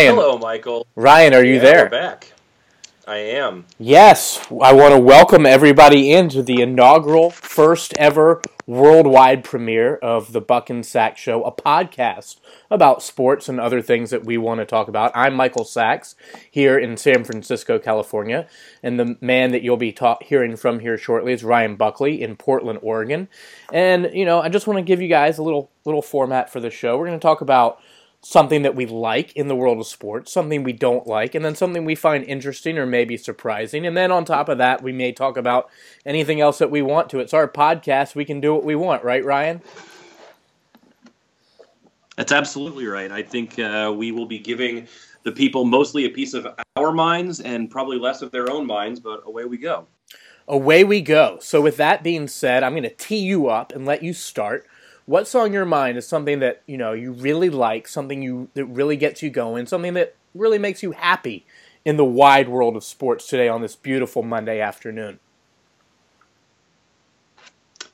Hello, 0.00 0.38
Michael. 0.38 0.86
Ryan, 0.96 1.34
are 1.34 1.44
you 1.44 1.56
Yeah, 1.56 1.60
there? 1.60 1.84
We're 1.84 1.90
back. 1.90 2.32
I 3.06 3.16
am. 3.16 3.66
Yes, 3.78 4.40
I 4.62 4.72
want 4.72 4.94
to 4.94 4.98
welcome 4.98 5.44
everybody 5.44 6.12
into 6.12 6.42
the 6.42 6.62
inaugural, 6.62 7.30
first 7.30 7.92
ever 7.98 8.40
worldwide 8.66 9.44
premiere 9.44 9.96
of 9.96 10.32
the 10.32 10.40
Buck 10.40 10.70
and 10.70 10.82
Saks 10.82 11.16
Show, 11.16 11.42
a 11.42 11.52
podcast 11.52 12.38
about 12.70 13.02
sports 13.02 13.50
and 13.50 13.60
other 13.60 13.82
things 13.82 14.10
that 14.10 14.24
we 14.24 14.38
want 14.38 14.60
to 14.60 14.64
talk 14.64 14.88
about. 14.88 15.12
I'm 15.14 15.34
Michael 15.34 15.64
Sachs 15.64 16.14
here 16.50 16.78
in 16.78 16.96
San 16.96 17.24
Francisco, 17.24 17.78
California, 17.78 18.46
and 18.82 18.98
the 18.98 19.18
man 19.20 19.50
that 19.52 19.62
you'll 19.62 19.76
be 19.76 19.92
ta- 19.92 20.18
hearing 20.22 20.56
from 20.56 20.78
here 20.78 20.96
shortly 20.96 21.32
is 21.32 21.44
Ryan 21.44 21.76
Buckley 21.76 22.22
in 22.22 22.36
Portland, 22.36 22.78
Oregon. 22.82 23.28
And 23.72 24.10
you 24.14 24.24
know, 24.24 24.40
I 24.40 24.48
just 24.48 24.66
want 24.66 24.78
to 24.78 24.82
give 24.82 25.02
you 25.02 25.08
guys 25.08 25.36
a 25.36 25.42
little 25.42 25.70
little 25.84 26.02
format 26.02 26.50
for 26.50 26.60
the 26.60 26.70
show. 26.70 26.96
We're 26.96 27.08
going 27.08 27.18
to 27.18 27.22
talk 27.22 27.42
about 27.42 27.80
something 28.22 28.62
that 28.62 28.76
we 28.76 28.86
like 28.86 29.32
in 29.32 29.48
the 29.48 29.56
world 29.56 29.78
of 29.78 29.86
sports, 29.86 30.32
something 30.32 30.62
we 30.62 30.72
don't 30.72 31.06
like, 31.06 31.34
and 31.34 31.44
then 31.44 31.56
something 31.56 31.84
we 31.84 31.96
find 31.96 32.24
interesting 32.24 32.78
or 32.78 32.86
maybe 32.86 33.16
surprising. 33.16 33.84
And 33.84 33.96
then 33.96 34.12
on 34.12 34.24
top 34.24 34.48
of 34.48 34.58
that, 34.58 34.82
we 34.82 34.92
may 34.92 35.12
talk 35.12 35.36
about 35.36 35.68
anything 36.06 36.40
else 36.40 36.58
that 36.58 36.70
we 36.70 36.82
want 36.82 37.10
to. 37.10 37.18
It's 37.18 37.34
our 37.34 37.48
podcast. 37.48 38.14
We 38.14 38.24
can 38.24 38.40
do 38.40 38.54
what 38.54 38.64
we 38.64 38.76
want, 38.76 39.02
right, 39.02 39.24
Ryan? 39.24 39.60
That's 42.16 42.30
absolutely 42.30 42.86
right. 42.86 43.10
I 43.10 43.22
think 43.22 43.58
uh, 43.58 43.92
we 43.94 44.12
will 44.12 44.26
be 44.26 44.38
giving 44.38 44.86
the 45.24 45.32
people 45.32 45.64
mostly 45.64 46.04
a 46.04 46.10
piece 46.10 46.34
of 46.34 46.46
our 46.76 46.92
minds 46.92 47.40
and 47.40 47.70
probably 47.70 47.98
less 47.98 48.22
of 48.22 48.30
their 48.30 48.50
own 48.50 48.66
minds, 48.66 49.00
but 49.00 49.22
away 49.26 49.44
we 49.46 49.56
go. 49.56 49.86
Away 50.46 50.84
we 50.84 51.00
go. 51.00 51.38
So, 51.40 51.60
with 51.60 51.76
that 51.78 52.02
being 52.02 52.28
said, 52.28 52.62
I'm 52.62 52.72
going 52.72 52.82
to 52.82 52.90
tee 52.90 53.18
you 53.18 53.48
up 53.48 53.72
and 53.72 53.86
let 53.86 54.02
you 54.02 54.12
start. 54.12 54.66
What's 55.06 55.34
on 55.34 55.52
your 55.52 55.64
mind 55.64 55.98
is 55.98 56.06
something 56.06 56.38
that 56.40 56.62
you 56.66 56.76
know 56.76 56.92
you 56.92 57.12
really 57.12 57.50
like, 57.50 57.88
something 57.88 58.22
you 58.22 58.48
that 58.54 58.64
really 58.66 58.96
gets 58.96 59.22
you 59.22 59.30
going, 59.30 59.66
something 59.66 59.94
that 59.94 60.14
really 60.34 60.58
makes 60.58 60.82
you 60.82 60.92
happy 60.92 61.44
in 61.84 61.96
the 61.96 62.04
wide 62.04 62.48
world 62.48 62.76
of 62.76 62.84
sports 62.84 63.26
today 63.26 63.48
on 63.48 63.62
this 63.62 63.74
beautiful 63.74 64.22
Monday 64.22 64.60
afternoon. 64.60 65.18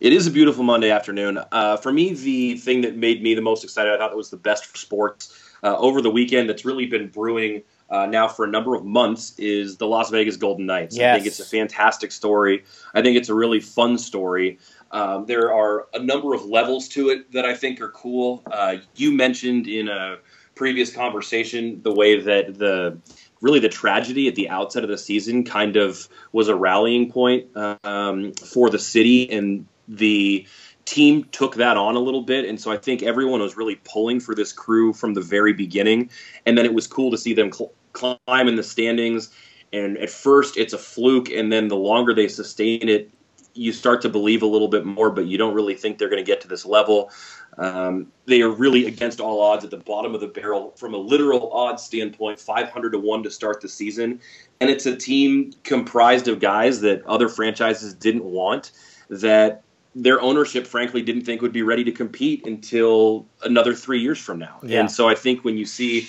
It 0.00 0.12
is 0.12 0.26
a 0.26 0.30
beautiful 0.30 0.62
Monday 0.62 0.90
afternoon. 0.90 1.40
Uh, 1.50 1.76
for 1.76 1.92
me, 1.92 2.12
the 2.12 2.56
thing 2.56 2.82
that 2.82 2.96
made 2.96 3.22
me 3.22 3.34
the 3.34 3.42
most 3.42 3.64
excited, 3.64 3.92
I 3.92 3.98
thought 3.98 4.12
it 4.12 4.16
was 4.16 4.30
the 4.30 4.36
best 4.36 4.66
for 4.66 4.76
sports 4.76 5.42
uh, 5.64 5.76
over 5.76 6.00
the 6.00 6.10
weekend 6.10 6.48
that's 6.48 6.64
really 6.64 6.86
been 6.86 7.08
brewing 7.08 7.62
uh, 7.90 8.06
now 8.06 8.28
for 8.28 8.44
a 8.44 8.48
number 8.48 8.74
of 8.74 8.84
months 8.84 9.34
is 9.38 9.76
the 9.76 9.86
Las 9.86 10.10
Vegas 10.10 10.36
Golden 10.36 10.66
Knights. 10.66 10.96
I 11.14 11.14
think 11.16 11.26
it's 11.26 11.40
a 11.40 11.44
fantastic 11.44 12.12
story. 12.12 12.64
I 12.94 13.02
think 13.02 13.16
it's 13.16 13.28
a 13.28 13.34
really 13.34 13.60
fun 13.60 13.98
story. 13.98 14.58
Um, 14.90 15.26
there 15.26 15.52
are 15.52 15.86
a 15.94 15.98
number 15.98 16.34
of 16.34 16.44
levels 16.44 16.88
to 16.90 17.10
it 17.10 17.32
that 17.32 17.44
I 17.44 17.54
think 17.54 17.80
are 17.80 17.90
cool. 17.90 18.42
Uh, 18.50 18.76
you 18.94 19.12
mentioned 19.12 19.66
in 19.66 19.88
a 19.88 20.18
previous 20.54 20.92
conversation 20.94 21.82
the 21.82 21.92
way 21.92 22.20
that 22.20 22.58
the 22.58 22.98
really 23.40 23.60
the 23.60 23.68
tragedy 23.68 24.28
at 24.28 24.34
the 24.34 24.48
outset 24.48 24.82
of 24.82 24.90
the 24.90 24.98
season 24.98 25.44
kind 25.44 25.76
of 25.76 26.08
was 26.32 26.48
a 26.48 26.54
rallying 26.54 27.12
point 27.12 27.46
um, 27.84 28.32
for 28.32 28.68
the 28.68 28.78
city 28.78 29.30
and 29.30 29.66
the 29.86 30.46
team 30.88 31.24
took 31.32 31.56
that 31.56 31.76
on 31.76 31.96
a 31.96 31.98
little 31.98 32.22
bit. 32.22 32.46
And 32.46 32.58
so 32.58 32.72
i 32.72 32.76
think 32.76 33.02
everyone 33.02 33.40
was 33.40 33.56
really 33.56 33.76
pulling 33.84 34.20
for 34.20 34.34
this 34.34 34.52
crew 34.52 34.92
from 34.92 35.14
the 35.14 35.20
very 35.20 35.52
beginning. 35.52 36.10
And 36.46 36.56
then 36.56 36.64
it 36.64 36.72
was 36.72 36.86
cool 36.86 37.10
to 37.10 37.18
see 37.18 37.34
them 37.34 37.52
cl- 37.52 37.72
climb 37.92 38.48
in 38.48 38.56
the 38.56 38.62
standings. 38.62 39.30
And 39.72 39.98
at 39.98 40.08
first 40.08 40.56
it's 40.56 40.72
a 40.72 40.78
fluke. 40.78 41.28
And 41.30 41.52
then 41.52 41.68
the 41.68 41.76
longer 41.76 42.14
they 42.14 42.28
sustain 42.28 42.88
it 42.88 43.10
you 43.54 43.72
start 43.72 44.00
to 44.02 44.08
believe 44.08 44.42
a 44.42 44.46
little 44.46 44.68
bit 44.68 44.86
more 44.86 45.10
but 45.10 45.26
you 45.26 45.36
don't 45.36 45.52
really 45.52 45.74
think 45.74 45.98
they're 45.98 46.08
going 46.08 46.24
to 46.24 46.26
get 46.26 46.40
to 46.40 46.48
this 46.48 46.64
level. 46.64 47.10
Um, 47.58 48.06
they 48.26 48.40
are 48.40 48.50
really 48.50 48.86
against 48.86 49.20
all 49.20 49.42
odds 49.42 49.64
at 49.64 49.70
the 49.70 49.78
bottom 49.78 50.14
of 50.14 50.20
the 50.20 50.28
barrel 50.28 50.72
from 50.76 50.94
a 50.94 50.96
literal 50.96 51.52
odds 51.52 51.82
standpoint 51.82 52.40
500 52.40 52.92
to 52.92 52.98
1 52.98 53.22
to 53.24 53.30
start 53.30 53.60
the 53.60 53.68
season. 53.68 54.20
And 54.60 54.70
it's 54.70 54.86
a 54.86 54.96
team 54.96 55.52
comprised 55.64 56.28
of 56.28 56.40
guys 56.40 56.80
that 56.80 57.04
other 57.04 57.28
franchises 57.28 57.92
didn't 57.94 58.24
want 58.24 58.70
that 59.10 59.64
their 59.94 60.20
ownership 60.20 60.66
frankly 60.66 61.02
didn't 61.02 61.24
think 61.24 61.42
would 61.42 61.52
be 61.52 61.62
ready 61.62 61.84
to 61.84 61.92
compete 61.92 62.46
until 62.46 63.26
another 63.42 63.74
three 63.74 64.00
years 64.00 64.18
from 64.18 64.38
now. 64.38 64.58
Yeah. 64.62 64.80
and 64.80 64.90
so 64.90 65.08
i 65.08 65.14
think 65.14 65.44
when 65.44 65.56
you 65.56 65.64
see 65.64 66.08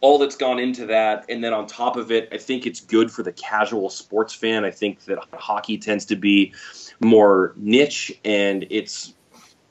all 0.00 0.18
that's 0.18 0.36
gone 0.36 0.58
into 0.58 0.86
that 0.86 1.26
and 1.28 1.44
then 1.44 1.52
on 1.52 1.66
top 1.66 1.96
of 1.96 2.10
it 2.10 2.28
i 2.32 2.38
think 2.38 2.66
it's 2.66 2.80
good 2.80 3.10
for 3.10 3.22
the 3.22 3.32
casual 3.32 3.90
sports 3.90 4.32
fan. 4.34 4.64
I 4.64 4.70
think 4.70 5.04
that 5.04 5.18
hockey 5.34 5.76
tends 5.76 6.04
to 6.06 6.16
be 6.16 6.54
more 7.00 7.54
niche 7.56 8.12
and 8.24 8.66
it's 8.70 9.14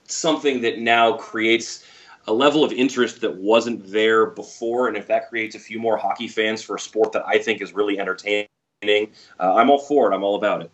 something 0.03 0.61
that 0.61 0.79
now 0.79 1.13
creates 1.13 1.85
a 2.27 2.33
level 2.33 2.63
of 2.63 2.71
interest 2.71 3.21
that 3.21 3.35
wasn't 3.35 3.91
there 3.91 4.27
before. 4.27 4.87
And 4.87 4.97
if 4.97 5.07
that 5.07 5.29
creates 5.29 5.55
a 5.55 5.59
few 5.59 5.79
more 5.79 5.97
hockey 5.97 6.27
fans 6.27 6.61
for 6.61 6.75
a 6.75 6.79
sport 6.79 7.11
that 7.13 7.23
i 7.27 7.37
think 7.37 7.61
is 7.61 7.73
really 7.73 7.99
entertaining 7.99 8.47
uh, 9.39 9.55
i'm 9.55 9.69
all 9.69 9.79
for 9.79 10.11
it. 10.11 10.15
I'm 10.15 10.23
all 10.23 10.35
about 10.35 10.61
it 10.61 10.71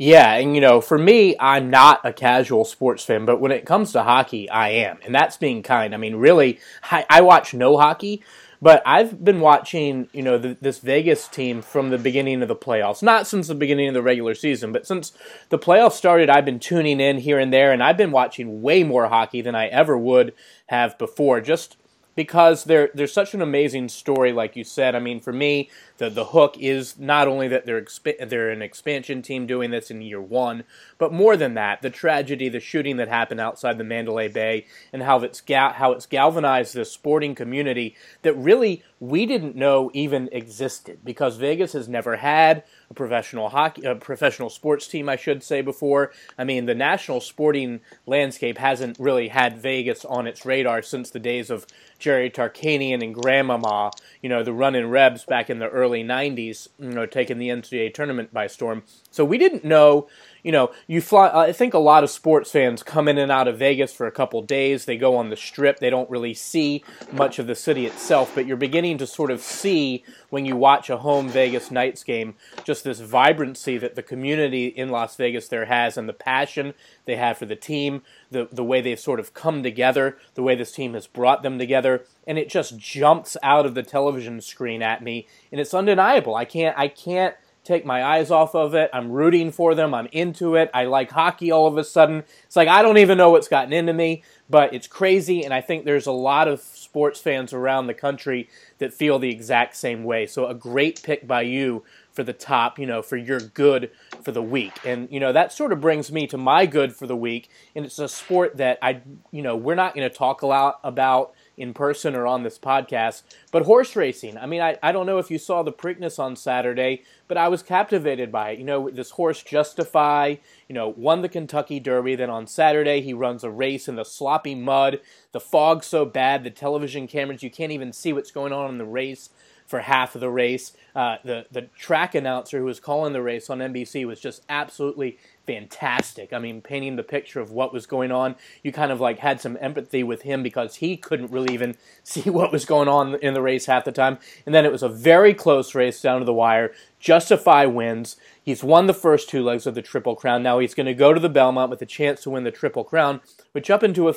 Yeah, 0.00 0.34
and 0.34 0.54
you 0.54 0.60
know, 0.60 0.80
for 0.80 0.96
me, 0.96 1.34
I'm 1.40 1.70
not 1.70 2.06
a 2.06 2.12
casual 2.12 2.64
sports 2.64 3.04
fan, 3.04 3.24
but 3.24 3.40
when 3.40 3.50
it 3.50 3.66
comes 3.66 3.92
to 3.92 4.04
hockey, 4.04 4.48
I 4.48 4.68
am, 4.68 4.98
and 5.04 5.12
that's 5.12 5.36
being 5.36 5.64
kind. 5.64 5.92
I 5.92 5.96
mean, 5.96 6.14
really, 6.14 6.60
I, 6.84 7.04
I 7.10 7.20
watch 7.22 7.52
no 7.52 7.76
hockey, 7.76 8.22
but 8.62 8.80
I've 8.86 9.24
been 9.24 9.40
watching, 9.40 10.08
you 10.12 10.22
know, 10.22 10.38
the, 10.38 10.56
this 10.60 10.78
Vegas 10.78 11.26
team 11.26 11.62
from 11.62 11.90
the 11.90 11.98
beginning 11.98 12.42
of 12.42 12.48
the 12.48 12.54
playoffs. 12.54 13.02
Not 13.02 13.26
since 13.26 13.48
the 13.48 13.56
beginning 13.56 13.88
of 13.88 13.94
the 13.94 14.02
regular 14.02 14.36
season, 14.36 14.70
but 14.70 14.86
since 14.86 15.12
the 15.48 15.58
playoffs 15.58 15.92
started, 15.92 16.30
I've 16.30 16.44
been 16.44 16.60
tuning 16.60 17.00
in 17.00 17.18
here 17.18 17.40
and 17.40 17.52
there, 17.52 17.72
and 17.72 17.82
I've 17.82 17.96
been 17.96 18.12
watching 18.12 18.62
way 18.62 18.84
more 18.84 19.08
hockey 19.08 19.42
than 19.42 19.56
I 19.56 19.66
ever 19.66 19.98
would 19.98 20.32
have 20.68 20.96
before. 20.96 21.40
Just 21.40 21.76
because 22.18 22.64
they're 22.64 22.90
they're 22.94 23.06
such 23.06 23.32
an 23.32 23.40
amazing 23.40 23.88
story, 23.88 24.32
like 24.32 24.56
you 24.56 24.64
said. 24.64 24.96
I 24.96 24.98
mean, 24.98 25.20
for 25.20 25.32
me, 25.32 25.70
the 25.98 26.10
the 26.10 26.24
hook 26.24 26.56
is 26.58 26.98
not 26.98 27.28
only 27.28 27.46
that 27.46 27.64
they're 27.64 27.80
exp- 27.80 28.28
they're 28.28 28.50
an 28.50 28.60
expansion 28.60 29.22
team 29.22 29.46
doing 29.46 29.70
this 29.70 29.88
in 29.88 30.02
year 30.02 30.20
one, 30.20 30.64
but 30.98 31.12
more 31.12 31.36
than 31.36 31.54
that, 31.54 31.80
the 31.80 31.90
tragedy, 31.90 32.48
the 32.48 32.58
shooting 32.58 32.96
that 32.96 33.06
happened 33.06 33.38
outside 33.38 33.78
the 33.78 33.84
Mandalay 33.84 34.26
Bay, 34.26 34.66
and 34.92 35.04
how 35.04 35.20
it's 35.20 35.40
ga- 35.40 35.74
how 35.74 35.92
it's 35.92 36.06
galvanized 36.06 36.74
the 36.74 36.84
sporting 36.84 37.36
community 37.36 37.94
that 38.22 38.34
really 38.34 38.82
we 38.98 39.24
didn't 39.24 39.54
know 39.54 39.88
even 39.94 40.28
existed 40.32 40.98
because 41.04 41.36
Vegas 41.36 41.72
has 41.72 41.88
never 41.88 42.16
had 42.16 42.64
a 42.90 42.94
professional 42.94 43.50
hockey, 43.50 43.84
a 43.84 43.94
professional 43.94 44.50
sports 44.50 44.88
team, 44.88 45.08
I 45.08 45.14
should 45.14 45.44
say. 45.44 45.60
Before, 45.60 46.10
I 46.36 46.42
mean, 46.42 46.66
the 46.66 46.74
national 46.74 47.20
sporting 47.20 47.80
landscape 48.06 48.58
hasn't 48.58 48.98
really 48.98 49.28
had 49.28 49.58
Vegas 49.58 50.04
on 50.04 50.26
its 50.26 50.44
radar 50.44 50.82
since 50.82 51.10
the 51.10 51.20
days 51.20 51.48
of 51.48 51.64
Jerry 51.98 52.30
Tarkanian 52.30 53.02
and 53.02 53.14
Grandmama, 53.14 53.90
you 54.22 54.28
know, 54.28 54.42
the 54.42 54.52
running 54.52 54.88
Rebs 54.88 55.24
back 55.24 55.50
in 55.50 55.58
the 55.58 55.68
early 55.68 56.04
'90s, 56.04 56.68
you 56.78 56.90
know, 56.90 57.06
taking 57.06 57.38
the 57.38 57.48
NCAA 57.48 57.92
tournament 57.94 58.32
by 58.32 58.46
storm. 58.46 58.82
So 59.10 59.24
we 59.24 59.38
didn't 59.38 59.64
know 59.64 60.08
you 60.42 60.52
know, 60.52 60.70
you 60.86 61.00
fly. 61.00 61.28
I 61.28 61.52
think 61.52 61.74
a 61.74 61.78
lot 61.78 62.04
of 62.04 62.10
sports 62.10 62.50
fans 62.50 62.82
come 62.82 63.08
in 63.08 63.18
and 63.18 63.30
out 63.30 63.48
of 63.48 63.58
Vegas 63.58 63.92
for 63.92 64.06
a 64.06 64.12
couple 64.12 64.40
days. 64.42 64.84
They 64.84 64.96
go 64.96 65.16
on 65.16 65.30
the 65.30 65.36
strip. 65.36 65.78
They 65.78 65.90
don't 65.90 66.08
really 66.08 66.34
see 66.34 66.84
much 67.12 67.38
of 67.38 67.46
the 67.46 67.54
city 67.54 67.86
itself, 67.86 68.32
but 68.34 68.46
you're 68.46 68.56
beginning 68.56 68.98
to 68.98 69.06
sort 69.06 69.30
of 69.30 69.40
see 69.40 70.04
when 70.30 70.44
you 70.44 70.56
watch 70.56 70.90
a 70.90 70.98
home 70.98 71.28
Vegas 71.28 71.70
Knights 71.70 72.04
game 72.04 72.34
just 72.64 72.84
this 72.84 73.00
vibrancy 73.00 73.78
that 73.78 73.94
the 73.94 74.02
community 74.02 74.66
in 74.66 74.90
Las 74.90 75.16
Vegas 75.16 75.48
there 75.48 75.66
has 75.66 75.96
and 75.96 76.08
the 76.08 76.12
passion 76.12 76.74
they 77.04 77.16
have 77.16 77.38
for 77.38 77.46
the 77.46 77.56
team, 77.56 78.02
the 78.30 78.48
the 78.52 78.64
way 78.64 78.80
they've 78.80 78.98
sort 78.98 79.20
of 79.20 79.34
come 79.34 79.62
together, 79.62 80.18
the 80.34 80.42
way 80.42 80.54
this 80.54 80.72
team 80.72 80.94
has 80.94 81.06
brought 81.06 81.42
them 81.42 81.58
together, 81.58 82.04
and 82.26 82.38
it 82.38 82.48
just 82.48 82.78
jumps 82.78 83.36
out 83.42 83.66
of 83.66 83.74
the 83.74 83.82
television 83.82 84.40
screen 84.40 84.82
at 84.82 85.02
me, 85.02 85.26
and 85.50 85.60
it's 85.60 85.74
undeniable. 85.74 86.34
I 86.34 86.44
can't 86.44 86.76
I 86.78 86.88
can't 86.88 87.34
take 87.64 87.84
my 87.84 88.02
eyes 88.02 88.30
off 88.30 88.54
of 88.54 88.74
it. 88.74 88.88
I'm 88.94 89.12
rooting 89.12 89.52
for 89.52 89.74
them. 89.74 89.92
I'm 89.92 90.08
into 90.10 90.54
it. 90.56 90.70
I 90.72 90.84
like 90.84 91.10
hockey 91.10 91.50
all 91.50 91.66
of 91.66 91.76
a 91.76 91.84
sudden. 91.84 92.24
It's 92.46 92.56
like 92.56 92.68
I 92.68 92.82
don't 92.82 92.98
even 92.98 93.18
know 93.18 93.30
what's 93.30 93.48
gotten 93.48 93.72
into 93.72 93.92
me, 93.92 94.22
but 94.48 94.72
it's 94.72 94.86
crazy. 94.86 95.44
And 95.44 95.52
I 95.52 95.60
think 95.60 95.84
there's 95.84 96.06
a 96.06 96.12
lot 96.12 96.48
of 96.48 96.60
sports 96.60 97.20
fans 97.20 97.52
around 97.52 97.86
the 97.86 97.94
country 97.94 98.48
that 98.78 98.94
feel 98.94 99.18
the 99.18 99.30
exact 99.30 99.76
same 99.76 100.04
way. 100.04 100.26
So 100.26 100.46
a 100.46 100.54
great 100.54 101.02
pick 101.02 101.26
by 101.26 101.42
you 101.42 101.84
for 102.18 102.24
the 102.24 102.32
top, 102.32 102.80
you 102.80 102.84
know, 102.84 103.00
for 103.00 103.16
your 103.16 103.38
good 103.38 103.92
for 104.24 104.32
the 104.32 104.42
week. 104.42 104.72
And, 104.84 105.08
you 105.08 105.20
know, 105.20 105.32
that 105.32 105.52
sort 105.52 105.70
of 105.70 105.80
brings 105.80 106.10
me 106.10 106.26
to 106.26 106.36
my 106.36 106.66
good 106.66 106.92
for 106.92 107.06
the 107.06 107.14
week. 107.14 107.48
And 107.76 107.84
it's 107.84 108.00
a 108.00 108.08
sport 108.08 108.56
that 108.56 108.76
I, 108.82 109.02
you 109.30 109.40
know, 109.40 109.54
we're 109.54 109.76
not 109.76 109.94
going 109.94 110.10
to 110.10 110.12
talk 110.12 110.42
a 110.42 110.46
lot 110.48 110.80
about 110.82 111.32
in 111.56 111.72
person 111.72 112.16
or 112.16 112.26
on 112.26 112.42
this 112.42 112.58
podcast, 112.58 113.22
but 113.52 113.66
horse 113.66 113.94
racing. 113.94 114.36
I 114.36 114.46
mean, 114.46 114.60
I, 114.60 114.78
I 114.82 114.90
don't 114.90 115.06
know 115.06 115.18
if 115.18 115.30
you 115.30 115.38
saw 115.38 115.62
the 115.62 115.72
Preakness 115.72 116.18
on 116.18 116.34
Saturday, 116.34 117.04
but 117.28 117.36
I 117.36 117.46
was 117.46 117.62
captivated 117.62 118.32
by 118.32 118.50
it. 118.50 118.58
You 118.58 118.64
know, 118.64 118.90
this 118.90 119.10
horse 119.10 119.40
Justify, 119.40 120.36
you 120.68 120.74
know, 120.74 120.88
won 120.88 121.22
the 121.22 121.28
Kentucky 121.28 121.78
Derby. 121.78 122.16
Then 122.16 122.30
on 122.30 122.48
Saturday, 122.48 123.00
he 123.00 123.12
runs 123.12 123.44
a 123.44 123.50
race 123.50 123.86
in 123.86 123.94
the 123.94 124.04
sloppy 124.04 124.56
mud. 124.56 125.00
The 125.30 125.40
fog 125.40 125.84
so 125.84 126.04
bad, 126.04 126.42
the 126.42 126.50
television 126.50 127.06
cameras, 127.06 127.44
you 127.44 127.50
can't 127.50 127.70
even 127.70 127.92
see 127.92 128.12
what's 128.12 128.32
going 128.32 128.52
on 128.52 128.70
in 128.70 128.78
the 128.78 128.84
race. 128.84 129.30
For 129.68 129.80
half 129.80 130.14
of 130.14 130.22
the 130.22 130.30
race. 130.30 130.72
Uh, 130.96 131.18
the 131.22 131.46
the 131.52 131.62
track 131.76 132.14
announcer 132.14 132.58
who 132.58 132.64
was 132.64 132.80
calling 132.80 133.12
the 133.12 133.22
race 133.22 133.48
on 133.50 133.58
NBC 133.58 134.06
was 134.06 134.18
just 134.18 134.42
absolutely 134.48 135.18
fantastic. 135.46 136.32
I 136.32 136.38
mean, 136.38 136.60
painting 136.60 136.96
the 136.96 137.02
picture 137.02 137.40
of 137.40 137.50
what 137.50 137.72
was 137.72 137.86
going 137.86 138.10
on. 138.10 138.34
You 138.62 138.72
kind 138.72 138.90
of 138.90 139.00
like 139.00 139.18
had 139.18 139.40
some 139.40 139.56
empathy 139.60 140.02
with 140.02 140.22
him 140.22 140.42
because 140.42 140.76
he 140.76 140.96
couldn't 140.96 141.30
really 141.30 141.54
even 141.54 141.76
see 142.02 142.28
what 142.30 142.50
was 142.50 142.64
going 142.64 142.88
on 142.88 143.14
in 143.16 143.34
the 143.34 143.42
race 143.42 143.66
half 143.66 143.84
the 143.84 143.92
time. 143.92 144.18
And 144.44 144.54
then 144.54 144.64
it 144.64 144.72
was 144.72 144.82
a 144.82 144.88
very 144.88 145.34
close 145.34 145.74
race 145.74 146.00
down 146.00 146.20
to 146.20 146.24
the 146.24 146.34
wire. 146.34 146.72
Justify 146.98 147.64
wins. 147.66 148.16
He's 148.42 148.64
won 148.64 148.86
the 148.86 148.94
first 148.94 149.28
two 149.28 149.42
legs 149.42 149.66
of 149.66 149.74
the 149.74 149.82
Triple 149.82 150.16
Crown. 150.16 150.42
Now 150.42 150.58
he's 150.58 150.74
going 150.74 150.86
to 150.86 150.94
go 150.94 151.12
to 151.12 151.20
the 151.20 151.28
Belmont 151.28 151.70
with 151.70 151.80
a 151.82 151.86
chance 151.86 152.22
to 152.22 152.30
win 152.30 152.44
the 152.44 152.50
Triple 152.50 152.84
Crown, 152.84 153.20
which 153.52 153.70
up 153.70 153.82
into 153.82 154.14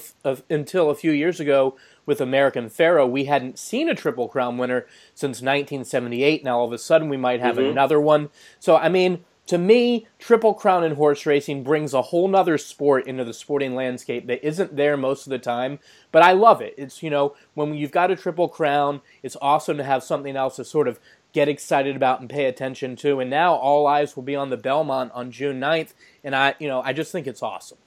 until 0.50 0.90
a 0.90 0.96
few 0.96 1.12
years 1.12 1.40
ago 1.40 1.78
with 2.06 2.22
American 2.22 2.70
Pharoah, 2.70 3.08
we 3.08 3.26
hadn't 3.26 3.60
seen 3.60 3.90
a 3.90 3.96
Triple 3.96 4.28
Crown 4.28 4.58
winner 4.58 4.86
since 5.14 5.42
1978. 5.42 6.44
Now 6.44 6.60
all 6.60 6.68
of 6.68 6.74
a 6.74 6.78
sudden 6.78 7.10
we 7.10 7.18
might 7.18 7.40
have 7.40 7.58
mm-hmm. 7.58 7.72
another 7.72 8.00
one. 8.00 8.30
So 8.60 8.78
I 8.78 8.90
mean, 8.90 9.24
to 9.48 9.58
me, 9.58 10.08
Triple 10.18 10.54
Crown 10.54 10.84
in 10.84 10.96
horse 10.96 11.26
racing 11.26 11.64
brings 11.64 11.94
a 11.94 12.02
whole 12.02 12.28
nother 12.28 12.58
sport 12.58 13.06
into 13.06 13.26
the 13.26 13.34
sporting 13.34 13.76
landscape 13.76 14.28
that 14.28 14.46
isn't 14.48 14.78
there 14.78 14.96
most 14.96 15.26
of 15.26 15.32
the 15.32 15.40
time. 15.40 15.80
But 16.12 16.24
I 16.24 16.32
love 16.32 16.62
it. 16.62 16.74
It's, 16.78 17.04
you 17.04 17.10
know, 17.10 17.36
when 17.54 17.74
you've 17.74 17.92
got 17.92 18.12
a 18.12 18.16
Triple 18.16 18.48
Crown, 18.48 19.02
it's 19.24 19.36
awesome 19.42 19.76
to 19.78 19.84
have 19.84 20.04
something 20.04 20.38
else 20.38 20.56
to 20.56 20.64
sort 20.64 20.88
of 20.88 21.00
get 21.34 21.50
excited 21.50 21.96
about 21.96 22.22
and 22.22 22.30
pay 22.30 22.46
attention 22.46 22.96
to. 22.98 23.20
And 23.20 23.30
now 23.30 23.54
all 23.54 23.88
eyes 23.88 24.16
will 24.16 24.24
be 24.24 24.36
on 24.36 24.52
the 24.52 24.58
Belmont 24.58 25.12
on 25.14 25.32
June 25.32 25.60
9th. 25.60 25.94
And 26.24 26.36
I, 26.36 26.56
you 26.60 26.68
know, 26.68 26.82
I 26.82 26.94
just 26.94 27.12
think 27.12 27.28
it's 27.28 27.44
awesome. 27.44 27.78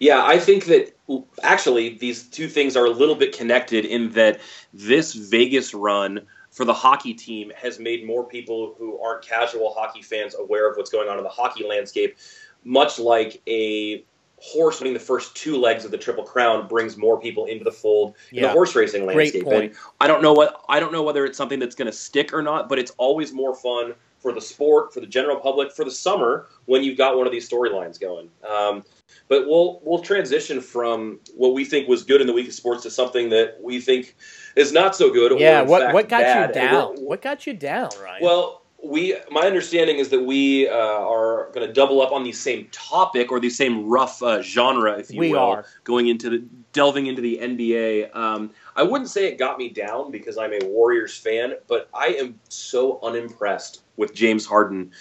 Yeah, 0.00 0.24
I 0.24 0.38
think 0.38 0.66
that 0.66 0.96
actually 1.42 1.96
these 1.98 2.24
two 2.24 2.48
things 2.48 2.76
are 2.76 2.86
a 2.86 2.90
little 2.90 3.14
bit 3.14 3.36
connected 3.36 3.84
in 3.84 4.10
that 4.12 4.40
this 4.72 5.14
Vegas 5.14 5.74
run 5.74 6.20
for 6.50 6.64
the 6.64 6.74
hockey 6.74 7.14
team 7.14 7.52
has 7.56 7.78
made 7.78 8.06
more 8.06 8.24
people 8.24 8.74
who 8.78 8.98
aren't 9.00 9.22
casual 9.22 9.72
hockey 9.74 10.02
fans 10.02 10.34
aware 10.38 10.70
of 10.70 10.76
what's 10.76 10.90
going 10.90 11.08
on 11.08 11.18
in 11.18 11.24
the 11.24 11.30
hockey 11.30 11.64
landscape, 11.64 12.16
much 12.64 12.98
like 12.98 13.40
a 13.46 14.04
horse 14.40 14.80
winning 14.80 14.94
the 14.94 15.00
first 15.00 15.34
two 15.36 15.56
legs 15.56 15.84
of 15.84 15.90
the 15.90 15.98
Triple 15.98 16.24
Crown 16.24 16.68
brings 16.68 16.96
more 16.96 17.20
people 17.20 17.46
into 17.46 17.64
the 17.64 17.72
fold 17.72 18.14
yeah. 18.30 18.42
in 18.42 18.48
the 18.48 18.52
horse 18.52 18.74
racing 18.74 19.04
landscape. 19.04 19.46
And 19.46 19.74
I 20.00 20.06
don't 20.06 20.22
know 20.22 20.32
what 20.32 20.62
I 20.68 20.80
don't 20.80 20.92
know 20.92 21.02
whether 21.02 21.24
it's 21.24 21.36
something 21.36 21.58
that's 21.58 21.74
going 21.74 21.86
to 21.86 21.92
stick 21.92 22.32
or 22.32 22.42
not, 22.42 22.68
but 22.68 22.78
it's 22.78 22.92
always 22.98 23.32
more 23.32 23.54
fun 23.54 23.94
for 24.18 24.32
the 24.32 24.40
sport, 24.40 24.92
for 24.92 25.00
the 25.00 25.06
general 25.06 25.36
public, 25.36 25.72
for 25.72 25.84
the 25.84 25.90
summer 25.90 26.46
when 26.66 26.82
you've 26.82 26.98
got 26.98 27.16
one 27.16 27.26
of 27.26 27.32
these 27.32 27.48
storylines 27.48 28.00
going. 28.00 28.28
Um, 28.48 28.84
but 29.28 29.46
we'll 29.46 29.80
we'll 29.84 30.00
transition 30.00 30.60
from 30.60 31.20
what 31.36 31.54
we 31.54 31.64
think 31.64 31.88
was 31.88 32.02
good 32.02 32.20
in 32.20 32.26
the 32.26 32.32
week 32.32 32.48
of 32.48 32.54
sports 32.54 32.82
to 32.82 32.90
something 32.90 33.28
that 33.30 33.58
we 33.62 33.80
think 33.80 34.16
is 34.56 34.72
not 34.72 34.96
so 34.96 35.12
good. 35.12 35.38
Yeah, 35.38 35.62
what 35.62 35.92
what 35.92 36.08
got 36.08 36.22
bad. 36.22 36.48
you 36.48 36.54
down? 36.54 36.96
What 36.96 37.22
got 37.22 37.46
you 37.46 37.52
down, 37.52 37.90
Ryan? 38.02 38.22
Well, 38.22 38.62
we 38.82 39.16
my 39.30 39.42
understanding 39.42 39.98
is 39.98 40.08
that 40.10 40.20
we 40.20 40.68
uh, 40.68 40.74
are 40.74 41.50
going 41.52 41.66
to 41.66 41.72
double 41.72 42.00
up 42.00 42.12
on 42.12 42.22
the 42.24 42.32
same 42.32 42.68
topic 42.70 43.30
or 43.32 43.40
the 43.40 43.50
same 43.50 43.88
rough 43.88 44.22
uh, 44.22 44.40
genre, 44.40 44.98
if 44.98 45.10
you 45.10 45.20
we 45.20 45.32
will, 45.32 45.38
are. 45.38 45.64
going 45.84 46.08
into 46.08 46.30
the 46.30 46.44
delving 46.72 47.06
into 47.06 47.20
the 47.20 47.38
NBA. 47.42 48.14
Um, 48.14 48.50
I 48.76 48.84
wouldn't 48.84 49.10
say 49.10 49.26
it 49.26 49.38
got 49.38 49.58
me 49.58 49.68
down 49.68 50.10
because 50.10 50.38
I'm 50.38 50.52
a 50.52 50.64
Warriors 50.64 51.16
fan, 51.16 51.54
but 51.66 51.88
I 51.92 52.08
am 52.08 52.38
so 52.48 53.00
unimpressed 53.02 53.82
with 53.96 54.14
James 54.14 54.46
Harden 54.46 54.92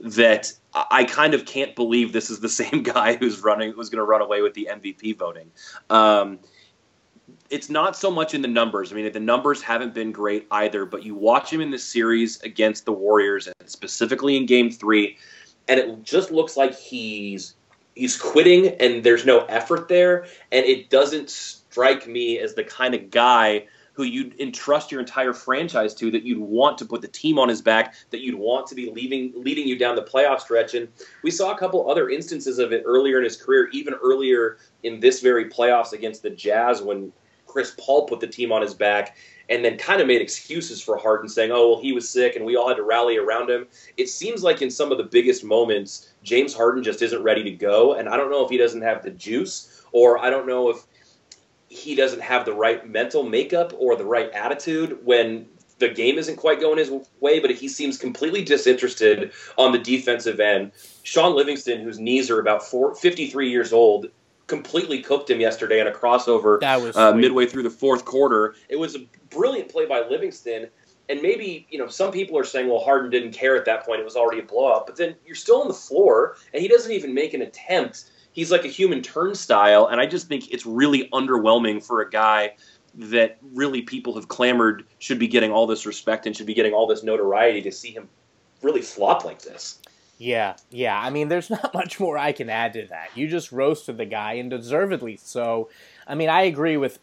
that 0.00 0.52
I 0.72 1.04
kind 1.04 1.34
of 1.34 1.44
can't 1.44 1.76
believe 1.76 2.12
this 2.12 2.30
is 2.30 2.40
the 2.40 2.48
same 2.62 2.82
guy 2.82 3.16
who's 3.16 3.40
running 3.40 3.72
who's 3.72 3.90
going 3.90 3.98
to 3.98 4.04
run 4.04 4.22
away 4.22 4.42
with 4.42 4.54
the 4.54 4.68
MVP 4.70 5.18
voting. 5.18 5.50
Um, 5.88 6.40
it's 7.48 7.68
not 7.68 7.96
so 7.96 8.10
much 8.10 8.32
in 8.32 8.42
the 8.42 8.48
numbers. 8.48 8.92
I 8.92 8.96
mean, 8.96 9.10
the 9.12 9.20
numbers 9.20 9.60
haven't 9.60 9.92
been 9.92 10.12
great 10.12 10.46
either, 10.50 10.84
but 10.84 11.02
you 11.02 11.14
watch 11.14 11.52
him 11.52 11.60
in 11.60 11.70
the 11.70 11.78
series 11.78 12.40
against 12.42 12.84
the 12.84 12.92
Warriors, 12.92 13.46
and 13.46 13.68
specifically 13.68 14.36
in 14.36 14.46
Game 14.46 14.70
Three, 14.70 15.18
and 15.68 15.80
it 15.80 16.02
just 16.02 16.30
looks 16.30 16.56
like 16.56 16.76
he's 16.76 17.54
he's 17.94 18.16
quitting, 18.16 18.68
and 18.80 19.02
there's 19.02 19.26
no 19.26 19.44
effort 19.46 19.88
there, 19.88 20.26
and 20.52 20.64
it 20.64 20.90
doesn't 20.90 21.28
strike 21.28 22.06
me 22.06 22.38
as 22.38 22.54
the 22.54 22.64
kind 22.64 22.94
of 22.94 23.10
guy 23.10 23.66
who 23.92 24.04
you'd 24.04 24.38
entrust 24.40 24.90
your 24.90 25.00
entire 25.00 25.32
franchise 25.32 25.94
to, 25.94 26.10
that 26.10 26.22
you'd 26.22 26.38
want 26.38 26.78
to 26.78 26.84
put 26.84 27.02
the 27.02 27.08
team 27.08 27.38
on 27.38 27.48
his 27.48 27.60
back, 27.60 27.94
that 28.10 28.20
you'd 28.20 28.34
want 28.34 28.66
to 28.68 28.74
be 28.74 28.90
leaving, 28.90 29.32
leading 29.34 29.66
you 29.66 29.78
down 29.78 29.96
the 29.96 30.02
playoff 30.02 30.40
stretch. 30.40 30.74
And 30.74 30.88
we 31.22 31.30
saw 31.30 31.52
a 31.52 31.58
couple 31.58 31.90
other 31.90 32.08
instances 32.08 32.58
of 32.58 32.72
it 32.72 32.82
earlier 32.86 33.18
in 33.18 33.24
his 33.24 33.36
career, 33.36 33.68
even 33.72 33.94
earlier 33.94 34.58
in 34.82 35.00
this 35.00 35.20
very 35.20 35.48
playoffs 35.48 35.92
against 35.92 36.22
the 36.22 36.30
Jazz 36.30 36.82
when 36.82 37.12
Chris 37.46 37.74
Paul 37.78 38.06
put 38.06 38.20
the 38.20 38.26
team 38.26 38.52
on 38.52 38.62
his 38.62 38.74
back 38.74 39.16
and 39.48 39.64
then 39.64 39.76
kind 39.76 40.00
of 40.00 40.06
made 40.06 40.22
excuses 40.22 40.80
for 40.80 40.96
Harden, 40.96 41.28
saying, 41.28 41.50
"Oh, 41.50 41.70
well, 41.70 41.80
he 41.80 41.92
was 41.92 42.08
sick, 42.08 42.36
and 42.36 42.44
we 42.44 42.54
all 42.54 42.68
had 42.68 42.76
to 42.76 42.84
rally 42.84 43.16
around 43.16 43.50
him." 43.50 43.66
It 43.96 44.08
seems 44.08 44.44
like 44.44 44.62
in 44.62 44.70
some 44.70 44.92
of 44.92 44.98
the 44.98 45.04
biggest 45.04 45.42
moments, 45.42 46.12
James 46.22 46.54
Harden 46.54 46.84
just 46.84 47.02
isn't 47.02 47.22
ready 47.22 47.42
to 47.42 47.50
go, 47.50 47.94
and 47.94 48.08
I 48.08 48.16
don't 48.16 48.30
know 48.30 48.44
if 48.44 48.50
he 48.50 48.56
doesn't 48.56 48.82
have 48.82 49.02
the 49.02 49.10
juice, 49.10 49.82
or 49.90 50.18
I 50.18 50.30
don't 50.30 50.46
know 50.46 50.70
if 50.70 50.86
he 51.70 51.94
doesn't 51.94 52.20
have 52.20 52.44
the 52.44 52.52
right 52.52 52.86
mental 52.86 53.22
makeup 53.22 53.72
or 53.78 53.96
the 53.96 54.04
right 54.04 54.30
attitude 54.32 54.98
when 55.04 55.46
the 55.78 55.88
game 55.88 56.18
isn't 56.18 56.36
quite 56.36 56.60
going 56.60 56.76
his 56.76 56.90
way, 57.20 57.38
but 57.38 57.50
he 57.52 57.68
seems 57.68 57.96
completely 57.96 58.44
disinterested 58.44 59.32
on 59.56 59.72
the 59.72 59.78
defensive 59.78 60.40
end. 60.40 60.72
Shaun 61.04 61.34
Livingston, 61.34 61.80
whose 61.80 61.98
knees 61.98 62.28
are 62.28 62.40
about 62.40 62.62
four, 62.62 62.94
53 62.94 63.48
years 63.48 63.72
old, 63.72 64.06
completely 64.48 65.00
cooked 65.00 65.30
him 65.30 65.40
yesterday 65.40 65.80
in 65.80 65.86
a 65.86 65.92
crossover 65.92 66.58
uh, 66.96 67.12
midway 67.14 67.46
through 67.46 67.62
the 67.62 67.70
fourth 67.70 68.04
quarter. 68.04 68.56
It 68.68 68.76
was 68.76 68.96
a 68.96 69.06
brilliant 69.30 69.70
play 69.70 69.86
by 69.86 70.00
Livingston. 70.00 70.68
And 71.08 71.22
maybe, 71.22 71.66
you 71.70 71.78
know, 71.78 71.88
some 71.88 72.12
people 72.12 72.36
are 72.38 72.44
saying, 72.44 72.68
well, 72.68 72.80
Harden 72.80 73.10
didn't 73.10 73.32
care 73.32 73.56
at 73.56 73.64
that 73.64 73.86
point. 73.86 74.00
It 74.00 74.04
was 74.04 74.16
already 74.16 74.40
a 74.40 74.44
blowout. 74.44 74.86
But 74.86 74.96
then 74.96 75.14
you're 75.24 75.34
still 75.34 75.62
on 75.62 75.68
the 75.68 75.74
floor, 75.74 76.36
and 76.52 76.62
he 76.62 76.68
doesn't 76.68 76.92
even 76.92 77.14
make 77.14 77.32
an 77.32 77.42
attempt 77.42 78.09
he's 78.32 78.50
like 78.50 78.64
a 78.64 78.68
human 78.68 79.02
turnstile, 79.02 79.86
and 79.86 80.00
I 80.00 80.06
just 80.06 80.28
think 80.28 80.52
it's 80.52 80.66
really 80.66 81.08
underwhelming 81.12 81.84
for 81.84 82.00
a 82.00 82.10
guy 82.10 82.54
that 82.94 83.38
really 83.52 83.82
people 83.82 84.14
have 84.14 84.28
clamored 84.28 84.84
should 84.98 85.18
be 85.18 85.28
getting 85.28 85.52
all 85.52 85.66
this 85.66 85.86
respect 85.86 86.26
and 86.26 86.36
should 86.36 86.46
be 86.46 86.54
getting 86.54 86.72
all 86.72 86.86
this 86.86 87.02
notoriety 87.02 87.62
to 87.62 87.72
see 87.72 87.90
him 87.90 88.08
really 88.62 88.82
flop 88.82 89.24
like 89.24 89.42
this. 89.42 89.78
Yeah, 90.18 90.56
yeah. 90.70 91.00
I 91.00 91.10
mean, 91.10 91.28
there's 91.28 91.50
not 91.50 91.72
much 91.72 91.98
more 91.98 92.18
I 92.18 92.32
can 92.32 92.50
add 92.50 92.74
to 92.74 92.86
that. 92.86 93.10
You 93.14 93.28
just 93.28 93.52
roasted 93.52 93.96
the 93.96 94.06
guy, 94.06 94.34
and 94.34 94.50
deservedly 94.50 95.16
so. 95.16 95.70
I 96.06 96.14
mean, 96.14 96.28
I 96.28 96.42
agree 96.42 96.76
with 96.76 96.98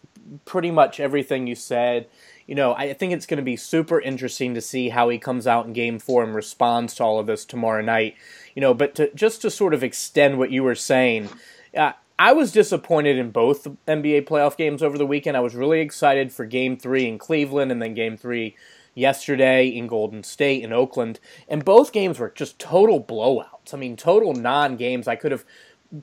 pretty 0.45 0.71
much 0.71 0.99
everything 0.99 1.47
you 1.47 1.55
said. 1.55 2.07
You 2.47 2.55
know, 2.55 2.73
I 2.73 2.93
think 2.93 3.13
it's 3.13 3.25
going 3.25 3.37
to 3.37 3.43
be 3.43 3.57
super 3.57 3.99
interesting 3.99 4.53
to 4.55 4.61
see 4.61 4.89
how 4.89 5.09
he 5.09 5.19
comes 5.19 5.45
out 5.45 5.67
in 5.67 5.73
game 5.73 5.99
four 5.99 6.23
and 6.23 6.33
responds 6.33 6.95
to 6.95 7.03
all 7.03 7.19
of 7.19 7.27
this 7.27 7.45
tomorrow 7.45 7.81
night 7.81 8.15
you 8.57 8.61
know, 8.61 8.73
but 8.73 8.95
to, 8.95 9.13
just 9.13 9.43
to 9.43 9.51
sort 9.51 9.75
of 9.75 9.83
extend 9.83 10.39
what 10.39 10.49
you 10.49 10.63
were 10.63 10.73
saying, 10.73 11.29
uh, 11.77 11.91
I 12.17 12.33
was 12.33 12.51
disappointed 12.51 13.15
in 13.15 13.29
both 13.29 13.67
NBA 13.87 14.27
playoff 14.27 14.57
games 14.57 14.81
over 14.81 14.97
the 14.97 15.05
weekend. 15.05 15.37
I 15.37 15.41
was 15.41 15.53
really 15.53 15.79
excited 15.79 16.33
for 16.33 16.43
Game 16.43 16.75
Three 16.75 17.07
in 17.07 17.19
Cleveland 17.19 17.71
and 17.71 17.79
then 17.79 17.93
Game 17.93 18.17
Three 18.17 18.55
yesterday 18.95 19.67
in 19.67 19.85
Golden 19.85 20.23
State 20.23 20.63
in 20.63 20.73
Oakland, 20.73 21.19
and 21.47 21.63
both 21.63 21.91
games 21.91 22.17
were 22.17 22.31
just 22.31 22.57
total 22.57 22.99
blowouts. 22.99 23.75
I 23.75 23.77
mean, 23.77 23.95
total 23.95 24.33
non-games. 24.33 25.07
I 25.07 25.17
could 25.17 25.31
have 25.31 25.45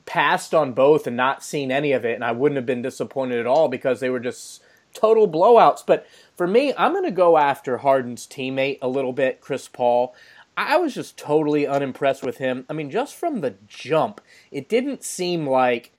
passed 0.05 0.53
on 0.53 0.71
both 0.71 1.07
and 1.07 1.17
not 1.17 1.43
seen 1.43 1.73
any 1.73 1.91
of 1.91 2.05
it, 2.05 2.15
and 2.15 2.23
I 2.23 2.31
wouldn't 2.31 2.55
have 2.55 2.65
been 2.65 2.83
disappointed 2.83 3.37
at 3.37 3.47
all 3.47 3.67
because 3.67 3.99
they 3.99 4.09
were 4.09 4.21
just 4.21 4.63
total 4.93 5.27
blowouts. 5.27 5.83
But 5.85 6.07
for 6.35 6.47
me, 6.47 6.73
I'm 6.77 6.91
going 6.91 7.05
to 7.05 7.11
go 7.11 7.37
after 7.37 7.77
Harden's 7.77 8.27
teammate 8.27 8.79
a 8.81 8.87
little 8.87 9.13
bit, 9.13 9.41
Chris 9.41 9.67
Paul. 9.67 10.13
I 10.57 10.77
was 10.77 10.93
just 10.93 11.17
totally 11.17 11.67
unimpressed 11.67 12.23
with 12.23 12.37
him. 12.37 12.65
I 12.69 12.73
mean, 12.73 12.89
just 12.89 13.15
from 13.15 13.41
the 13.41 13.55
jump, 13.67 14.21
it 14.51 14.69
didn't 14.69 15.03
seem 15.03 15.47
like, 15.47 15.91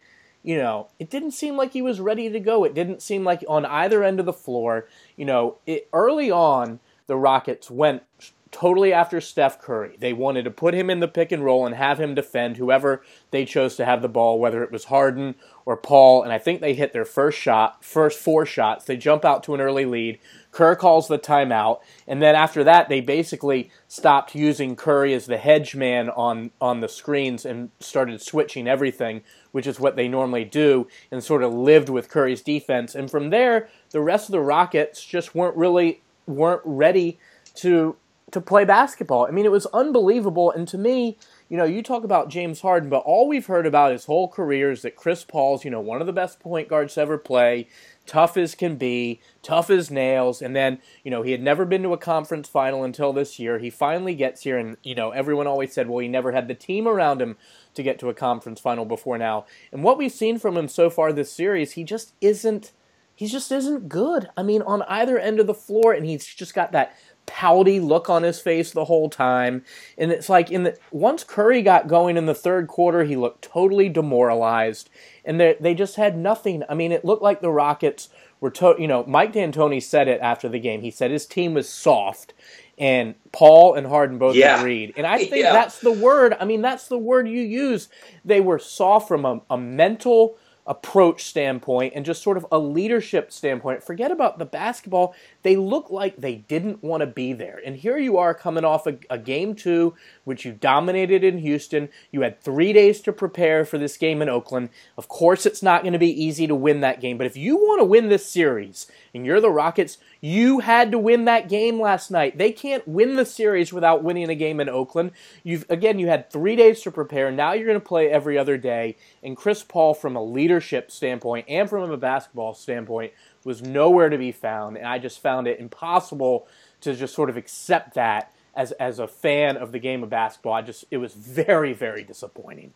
you 0.43 0.57
know, 0.57 0.89
it 0.99 1.11
didn't 1.11 1.33
seem 1.33 1.57
like 1.57 1.73
he 1.73 1.83
was 1.83 2.01
ready 2.01 2.31
to 2.31 2.41
go. 2.41 2.65
It 2.65 2.75
didn't 2.75 3.03
seem 3.03 3.25
like 3.25 3.45
on 3.49 3.67
either 3.67 4.03
end 4.03 4.21
of 4.21 4.27
the 4.27 4.33
floor, 4.33 4.89
you 5.17 5.25
know, 5.25 5.57
it, 5.67 5.89
early 5.93 6.31
on, 6.31 6.81
the 7.07 7.17
Rockets 7.17 7.71
went 7.71 8.03
totally 8.51 8.93
after 8.93 9.21
Steph 9.21 9.61
Curry. 9.61 9.97
They 9.99 10.13
wanted 10.13 10.45
to 10.45 10.51
put 10.51 10.75
him 10.75 10.89
in 10.89 11.01
the 11.01 11.09
pick 11.09 11.31
and 11.33 11.45
roll 11.45 11.67
and 11.67 11.75
have 11.75 12.01
him 12.01 12.15
defend 12.15 12.57
whoever 12.57 13.03
they 13.31 13.45
chose 13.45 13.77
to 13.77 13.85
have 13.85 14.03
the 14.03 14.09
ball, 14.09 14.39
whether 14.39 14.63
it 14.63 14.73
was 14.73 14.85
Harden 14.85 15.35
or 15.67 15.77
Paul. 15.77 16.23
And 16.23 16.33
I 16.33 16.39
think 16.39 16.61
they 16.61 16.73
hit 16.73 16.95
their 16.95 17.05
first 17.05 17.39
shot, 17.39 17.85
first 17.85 18.19
four 18.19 18.47
shots. 18.47 18.87
They 18.87 18.97
jump 18.97 19.25
out 19.25 19.43
to 19.43 19.55
an 19.55 19.61
early 19.61 19.85
lead. 19.85 20.19
Kerr 20.53 20.75
calls 20.75 21.09
the 21.09 21.19
timeout, 21.19 21.81
and 22.09 22.23
then 22.23 22.35
after 22.35 22.65
that, 22.65 22.89
they 22.89 23.03
basically 23.03 23.71
stopped 23.89 24.35
using 24.35 24.75
Curry 24.75 25.13
as 25.13 25.27
the 25.27 25.37
hedge 25.37 25.75
man 25.77 26.09
on 26.09 26.51
on 26.63 26.81
the 26.81 26.89
screens 26.89 27.45
and 27.45 27.69
started 27.79 28.23
switching 28.23 28.67
everything, 28.67 29.21
which 29.53 29.67
is 29.67 29.79
what 29.79 29.97
they 29.97 30.09
normally 30.09 30.47
do, 30.47 30.89
and 31.11 31.23
sort 31.23 31.43
of 31.43 31.53
lived 31.53 31.91
with 31.91 32.09
Curry's 32.09 32.41
defense. 32.41 32.95
And 32.95 33.11
from 33.11 33.29
there, 33.29 33.69
the 33.91 34.01
rest 34.01 34.29
of 34.29 34.33
the 34.33 34.41
Rockets 34.41 35.05
just 35.05 35.35
weren't 35.35 35.57
really 35.59 36.01
weren't 36.27 36.63
ready 36.65 37.19
to 37.57 37.97
to 38.31 38.41
play 38.41 38.65
basketball. 38.65 39.27
I 39.27 39.33
mean, 39.33 39.45
it 39.45 39.53
was 39.53 39.67
unbelievable, 39.67 40.51
and 40.51 40.67
to 40.69 40.79
me, 40.79 41.19
you 41.49 41.57
know, 41.57 41.65
you 41.65 41.83
talk 41.83 42.03
about 42.03 42.29
James 42.29 42.61
Harden, 42.61 42.91
but 42.91 43.05
all 43.05 43.29
we've 43.29 43.47
heard 43.47 43.67
about 43.67 43.93
his 43.93 44.07
whole 44.07 44.29
career 44.29 44.73
is 44.73 44.83
that 44.83 44.97
Chris 44.97 45.25
Paul's, 45.25 45.65
you 45.65 45.71
know, 45.71 45.81
one 45.81 46.01
of 46.01 46.07
the 46.07 46.13
best 46.13 46.41
point 46.41 46.69
guards 46.69 46.95
to 46.95 47.01
ever 47.03 47.19
play, 47.19 47.69
tough 48.05 48.37
as 48.37 48.57
can 48.57 48.77
be, 48.77 49.21
tough 49.43 49.71
as 49.71 49.91
nails, 49.91 50.43
and 50.43 50.57
then, 50.57 50.81
you 51.05 51.11
know, 51.11 51.23
he 51.23 51.31
had 51.31 51.43
never 51.43 51.65
been 51.65 51.85
to 51.85 51.93
a 51.93 51.99
conference 51.99 52.49
final 52.49 52.83
until 52.83 53.13
this 53.13 53.39
year. 53.39 53.59
He 53.59 53.71
finally 53.71 54.17
gets 54.17 54.43
here, 54.43 54.59
and, 54.59 54.77
you 54.83 54.97
know, 54.97 55.11
everyone 55.11 55.47
always 55.47 55.73
said, 55.73 55.89
well, 55.89 56.01
he 56.01 56.09
never 56.09 56.33
had 56.33 56.49
the 56.49 56.55
team 56.55 56.89
around 56.89 57.23
him 57.23 57.37
to 57.75 57.83
get 57.83 57.99
to 58.01 58.09
a 58.09 58.15
conference 58.15 58.61
final 58.61 58.85
before 58.85 59.19
now. 59.19 59.47
And 59.71 59.85
what 59.85 59.99
we've 59.99 60.11
seen 60.11 60.39
from 60.39 60.57
him 60.57 60.67
so 60.67 60.91
far 60.91 61.13
this 61.13 61.33
series, 61.33 61.73
he 61.73 61.85
just 61.85 62.15
isn't 62.21 62.73
he 63.17 63.27
just 63.27 63.51
isn't 63.51 63.89
good. 63.89 64.29
I 64.37 64.43
mean, 64.43 64.61
on 64.61 64.83
either 64.83 65.19
end 65.19 65.41
of 65.41 65.47
the 65.47 65.55
floor, 65.55 65.95
and 65.95 66.05
he's 66.05 66.27
just 66.27 66.55
got 66.55 66.73
that 66.73 66.95
pouty 67.27 67.81
look 67.81 68.09
on 68.09 68.23
his 68.23 68.41
face 68.41 68.71
the 68.71 68.87
whole 68.87 69.11
time. 69.11 69.65
And 69.99 70.11
it's 70.11 70.29
like 70.29 70.51
in 70.51 70.63
the 70.63 70.79
once 70.91 71.25
Curry 71.25 71.63
got 71.63 71.89
going 71.89 72.17
in 72.17 72.27
the 72.27 72.35
third 72.35 72.69
quarter, 72.69 73.05
he 73.05 73.17
looked 73.17 73.43
totally 73.43 73.89
demoralized, 73.89 74.89
and 75.25 75.39
they 75.39 75.57
they 75.61 75.75
just 75.75 75.97
had 75.97 76.17
nothing. 76.17 76.63
I 76.69 76.75
mean, 76.75 76.93
it 76.93 77.05
looked 77.05 77.23
like 77.23 77.41
the 77.41 77.51
Rockets 77.51 78.09
were 78.41 78.51
to, 78.51 78.75
you 78.79 78.87
know 78.87 79.05
Mike 79.07 79.33
D'Antoni 79.33 79.83
said 79.83 80.09
it 80.09 80.21
after 80.21 80.49
the 80.49 80.61
game. 80.61 80.81
He 80.81 80.91
said 80.91 81.11
his 81.11 81.27
team 81.27 81.55
was 81.55 81.69
soft. 81.69 82.33
And 82.79 83.15
Paul 83.33 83.73
and 83.73 83.87
Harden 83.87 84.19
both 84.19 84.37
yeah. 84.37 84.59
agreed. 84.59 84.93
And 84.99 85.07
I 85.07 85.17
think 85.17 85.37
yeah. 85.37 85.55
that's 85.55 85.81
the 85.81 85.93
word. 85.93 86.37
I 86.39 86.45
mean, 86.45 86.61
that's 86.61 86.89
the 86.89 86.99
word 86.99 87.27
you 87.27 87.41
use. 87.41 87.89
They 88.23 88.43
were 88.43 88.59
soft 88.59 89.09
from 89.09 89.25
a, 89.25 89.41
a 89.49 89.57
mental 89.57 90.37
approach 90.67 91.25
standpoint 91.25 91.93
and 91.95 92.05
just 92.05 92.23
sort 92.23 92.37
of 92.37 92.47
a 92.51 92.59
leadership 92.59 93.33
standpoint. 93.33 93.83
Forget 93.83 94.11
about 94.11 94.39
the 94.39 94.45
basketball. 94.45 95.15
They 95.47 95.55
look 95.55 95.91
like 95.91 96.17
they 96.17 96.35
didn't 96.35 96.83
want 96.83 97.03
to 97.03 97.07
be 97.07 97.33
there. 97.33 97.61
And 97.65 97.77
here 97.77 97.97
you 97.99 98.19
are 98.19 98.35
coming 98.35 98.65
off 98.65 98.85
a, 98.85 98.99
a, 99.09 99.17
game 99.17 99.55
two, 99.55 99.95
which 100.25 100.45
you 100.45 100.51
dominated 100.51 101.23
in 101.23 101.39
Houston. 101.39 101.89
You 102.11 102.23
had 102.23 102.41
three 102.41 102.73
days 102.73 103.01
to 103.03 103.13
prepare 103.13 103.65
for 103.65 103.79
this 103.79 103.97
game 103.97 104.21
in 104.23 104.29
Oakland. 104.29 104.71
Of 104.99 105.07
course, 105.07 105.47
it's 105.47 105.63
not 105.63 105.83
going 105.83 105.93
to 105.93 106.01
be 106.01 106.11
easy 106.11 106.49
to 106.49 106.55
win 106.57 106.81
that 106.81 107.01
game. 107.01 107.17
But 107.17 107.29
if 107.29 107.37
you 107.37 107.55
want 107.59 107.79
to 107.81 107.85
win 107.85 108.09
this 108.09 108.27
series 108.27 108.89
and 109.15 109.25
you're 109.25 109.41
the 109.41 109.49
Rockets, 109.49 109.99
you 110.21 110.59
had 110.59 110.91
to 110.91 110.99
win 110.99 111.27
that 111.27 111.49
game 111.49 111.81
last 111.81 112.11
night. 112.11 112.39
They 112.39 112.51
can't 112.51 112.89
win 112.89 113.15
the 113.15 113.25
series 113.25 113.73
without 113.73 114.03
winning 114.03 114.29
a 114.29 114.35
game 114.35 114.59
in 114.59 114.69
Oakland. 114.69 115.13
You've 115.45 115.65
again, 115.71 116.01
you 116.01 116.09
had 116.09 116.29
three 116.29 116.57
days 116.57 116.81
to 116.81 116.91
prepare. 116.91 117.31
Now 117.31 117.53
you're 117.53 117.69
going 117.69 117.79
to 117.79 117.87
play 117.87 118.11
every 118.11 118.37
other 118.37 118.59
day. 118.59 118.97
And 119.23 119.37
Chris 119.37 119.63
Paul, 119.63 119.95
from 119.95 120.17
a 120.17 120.25
leadership 120.25 120.91
standpoint 120.91 121.47
and 121.49 121.71
from 121.71 121.89
a 121.89 121.97
basketball 121.97 122.53
standpoint, 122.55 123.13
was 123.47 123.63
nowhere 123.63 124.11
to 124.11 124.19
be 124.19 124.33
found. 124.33 124.77
And 124.77 124.87
I 124.87 124.99
just 124.99 125.23
found 125.23 125.47
it 125.47 125.61
impossible 125.61 126.47
to 126.83 126.95
just 126.95 127.15
sort 127.15 127.31
of 127.31 127.37
accept 127.37 127.95
that 127.95 128.33
as 128.55 128.73
as 128.73 128.99
a 128.99 129.07
fan 129.09 129.57
of 129.57 129.73
the 129.73 129.79
game 129.79 130.03
of 130.03 130.11
basketball. 130.11 130.53
I 130.53 130.63
just 130.63 130.85
it 130.91 130.99
was 130.99 131.15
very 131.15 131.73
very 131.73 132.03
disappointing 132.03 132.75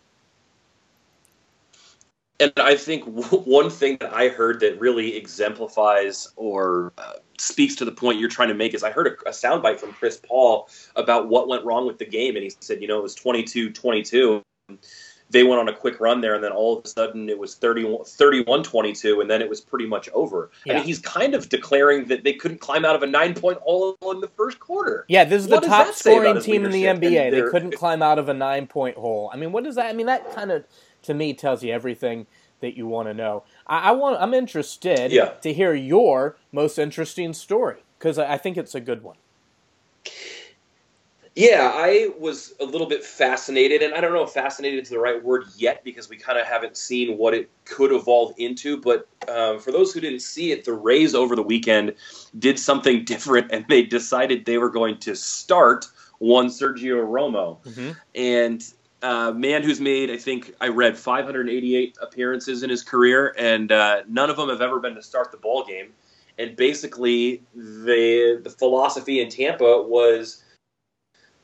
and 2.40 2.52
I 2.56 2.74
think 2.74 3.04
one 3.04 3.70
thing 3.70 3.98
that 4.00 4.12
I 4.12 4.28
heard 4.28 4.60
that 4.60 4.80
really 4.80 5.16
exemplifies 5.16 6.32
or 6.36 6.92
uh, 6.98 7.12
speaks 7.38 7.76
to 7.76 7.84
the 7.84 7.92
point 7.92 8.18
you're 8.18 8.30
trying 8.30 8.48
to 8.48 8.54
make 8.54 8.74
is 8.74 8.82
I 8.82 8.90
heard 8.90 9.06
a, 9.06 9.28
a 9.28 9.32
soundbite 9.32 9.78
from 9.78 9.92
Chris 9.92 10.20
Paul 10.26 10.68
about 10.96 11.28
what 11.28 11.46
went 11.46 11.64
wrong 11.64 11.86
with 11.86 11.98
the 11.98 12.06
game, 12.06 12.34
and 12.34 12.42
he 12.42 12.52
said, 12.60 12.80
you 12.80 12.88
know, 12.88 12.98
it 12.98 13.02
was 13.02 13.14
22 13.14 13.70
22. 13.70 14.42
They 15.30 15.44
went 15.44 15.60
on 15.60 15.68
a 15.68 15.72
quick 15.72 16.00
run 16.00 16.20
there, 16.20 16.34
and 16.34 16.42
then 16.42 16.52
all 16.52 16.78
of 16.78 16.84
a 16.84 16.88
sudden 16.88 17.28
it 17.28 17.38
was 17.38 17.54
31 17.54 18.62
22, 18.62 19.20
and 19.20 19.30
then 19.30 19.40
it 19.40 19.48
was 19.48 19.60
pretty 19.60 19.86
much 19.86 20.08
over. 20.10 20.50
Yeah. 20.64 20.72
I 20.72 20.76
mean, 20.76 20.84
he's 20.84 20.98
kind 20.98 21.34
of 21.34 21.48
declaring 21.48 22.06
that 22.06 22.24
they 22.24 22.32
couldn't 22.32 22.60
climb 22.60 22.84
out 22.84 22.96
of 22.96 23.02
a 23.02 23.06
nine 23.06 23.34
point 23.34 23.58
hole 23.58 23.96
in 24.10 24.20
the 24.20 24.28
first 24.28 24.60
quarter. 24.60 25.04
Yeah, 25.08 25.24
this 25.24 25.44
is 25.44 25.48
what 25.48 25.62
the 25.62 25.68
top 25.68 25.94
scoring 25.94 26.40
team 26.40 26.64
in 26.64 26.70
the 26.70 26.84
NBA. 26.84 27.30
They 27.30 27.42
couldn't 27.42 27.72
climb 27.76 28.02
out 28.02 28.18
of 28.18 28.28
a 28.28 28.34
nine 28.34 28.66
point 28.66 28.96
hole. 28.96 29.30
I 29.32 29.36
mean, 29.36 29.52
what 29.52 29.64
does 29.64 29.76
that 29.76 29.86
I 29.86 29.92
mean? 29.92 30.06
That 30.06 30.34
kind 30.34 30.50
of 30.50 30.64
to 31.02 31.14
me 31.14 31.34
tells 31.34 31.62
you 31.62 31.72
everything 31.72 32.26
that 32.60 32.76
you 32.76 32.86
want 32.86 33.08
to 33.08 33.14
know. 33.14 33.44
I, 33.66 33.88
I 33.88 33.90
want. 33.92 34.20
I'm 34.20 34.34
interested 34.34 35.12
yeah. 35.12 35.30
to 35.40 35.52
hear 35.52 35.74
your 35.74 36.36
most 36.52 36.78
interesting 36.78 37.32
story 37.34 37.84
because 37.98 38.18
I, 38.18 38.34
I 38.34 38.38
think 38.38 38.56
it's 38.56 38.74
a 38.74 38.80
good 38.80 39.02
one. 39.02 39.16
Yeah, 41.40 41.72
I 41.74 42.10
was 42.18 42.52
a 42.60 42.64
little 42.64 42.86
bit 42.86 43.02
fascinated, 43.02 43.80
and 43.82 43.94
I 43.94 44.00
don't 44.02 44.12
know 44.12 44.24
if 44.24 44.30
fascinated 44.30 44.82
is 44.82 44.90
the 44.90 44.98
right 44.98 45.22
word 45.24 45.44
yet 45.56 45.82
because 45.82 46.10
we 46.10 46.16
kind 46.16 46.38
of 46.38 46.46
haven't 46.46 46.76
seen 46.76 47.16
what 47.16 47.32
it 47.32 47.48
could 47.64 47.92
evolve 47.92 48.34
into. 48.36 48.76
But 48.76 49.08
um, 49.26 49.58
for 49.58 49.72
those 49.72 49.94
who 49.94 50.00
didn't 50.00 50.20
see 50.20 50.52
it, 50.52 50.66
the 50.66 50.74
Rays 50.74 51.14
over 51.14 51.34
the 51.34 51.42
weekend 51.42 51.94
did 52.38 52.58
something 52.58 53.04
different, 53.06 53.50
and 53.52 53.64
they 53.70 53.82
decided 53.82 54.44
they 54.44 54.58
were 54.58 54.68
going 54.68 54.98
to 54.98 55.14
start 55.16 55.86
one 56.18 56.48
Sergio 56.48 57.06
Romo. 57.06 57.62
Mm-hmm. 57.64 57.92
And 58.14 58.62
uh, 59.00 59.32
man 59.32 59.62
who's 59.62 59.80
made, 59.80 60.10
I 60.10 60.18
think 60.18 60.54
I 60.60 60.68
read 60.68 60.98
588 60.98 61.96
appearances 62.02 62.62
in 62.62 62.68
his 62.68 62.82
career, 62.82 63.34
and 63.38 63.72
uh, 63.72 64.02
none 64.06 64.28
of 64.28 64.36
them 64.36 64.50
have 64.50 64.60
ever 64.60 64.78
been 64.78 64.94
to 64.94 65.02
start 65.02 65.30
the 65.32 65.38
ball 65.38 65.64
game. 65.64 65.94
And 66.38 66.54
basically, 66.54 67.42
the 67.54 68.40
the 68.42 68.50
philosophy 68.50 69.20
in 69.20 69.30
Tampa 69.30 69.82
was 69.82 70.42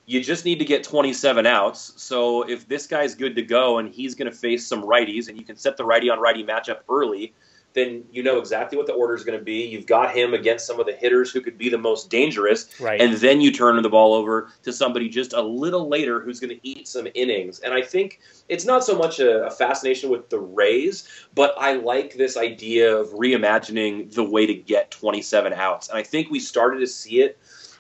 you 0.07 0.23
just 0.23 0.45
need 0.45 0.61
to 0.61 0.65
get 0.65 0.85
27 0.85 1.47
outs. 1.47 1.93
So 1.97 2.43
if 2.49 2.69
this 2.69 2.87
guy's 2.87 3.15
good 3.15 3.35
to 3.37 3.43
go 3.43 3.79
and 3.79 3.93
he's 3.93 4.15
going 4.15 4.31
to 4.31 4.37
face 4.37 4.67
some 4.67 4.83
righties, 4.83 5.29
and 5.29 5.37
you 5.37 5.45
can 5.45 5.57
set 5.57 5.77
the 5.77 5.85
righty 5.85 6.09
on 6.09 6.21
righty 6.21 6.45
matchup 6.45 6.79
early, 6.89 7.35
then 7.77 8.05
you 8.11 8.23
know 8.23 8.39
exactly 8.39 8.79
what 8.79 8.87
the 8.87 8.93
order 8.95 9.15
is 9.15 9.23
going 9.23 9.39
to 9.39 9.45
be. 9.45 9.67
You've 9.67 9.87
got 9.87 10.15
him 10.15 10.33
against 10.33 10.67
some 10.67 10.81
of 10.81 10.87
the 10.87 10.95
hitters 10.95 11.31
who 11.31 11.43
could 11.43 11.59
be 11.59 11.69
the 11.69 11.77
most 11.77 12.09
dangerous, 12.09 12.81
right. 12.81 13.01
and 13.01 13.15
then 13.19 13.41
you 13.43 13.53
turn 13.53 13.81
the 13.83 13.89
ball 13.89 14.15
over 14.15 14.49
to 14.63 14.73
somebody 14.73 15.11
just 15.11 15.35
a 15.35 15.43
little 15.43 15.87
later 15.89 16.21
who's 16.21 16.41
going 16.41 16.57
to 16.57 16.67
eat 16.67 16.89
some 16.89 17.07
innings. 17.15 17.61
And 17.61 17.75
I 17.75 17.83
think 17.83 18.21
it's 18.49 18.65
not 18.65 18.83
so 18.83 18.97
much 18.97 19.21
a, 19.21 19.45
a 19.45 19.51
fascination 19.51 20.09
with 20.09 20.31
the 20.31 20.39
Rays, 20.41 21.07
but 21.35 21.55
I 21.59 21.75
like 21.75 22.15
this 22.15 22.39
idea 22.39 22.97
of 22.97 23.09
reimagining 23.11 24.15
the 24.15 24.25
way 24.25 24.47
to 24.47 24.55
get 24.55 24.91
27 24.91 25.53
outs. 25.53 25.91
And 25.91 25.99
I 25.99 26.03
think 26.03 26.31
we 26.31 26.41
started 26.41 26.79
to 26.81 26.87
see 26.87 27.21
it 27.21 27.39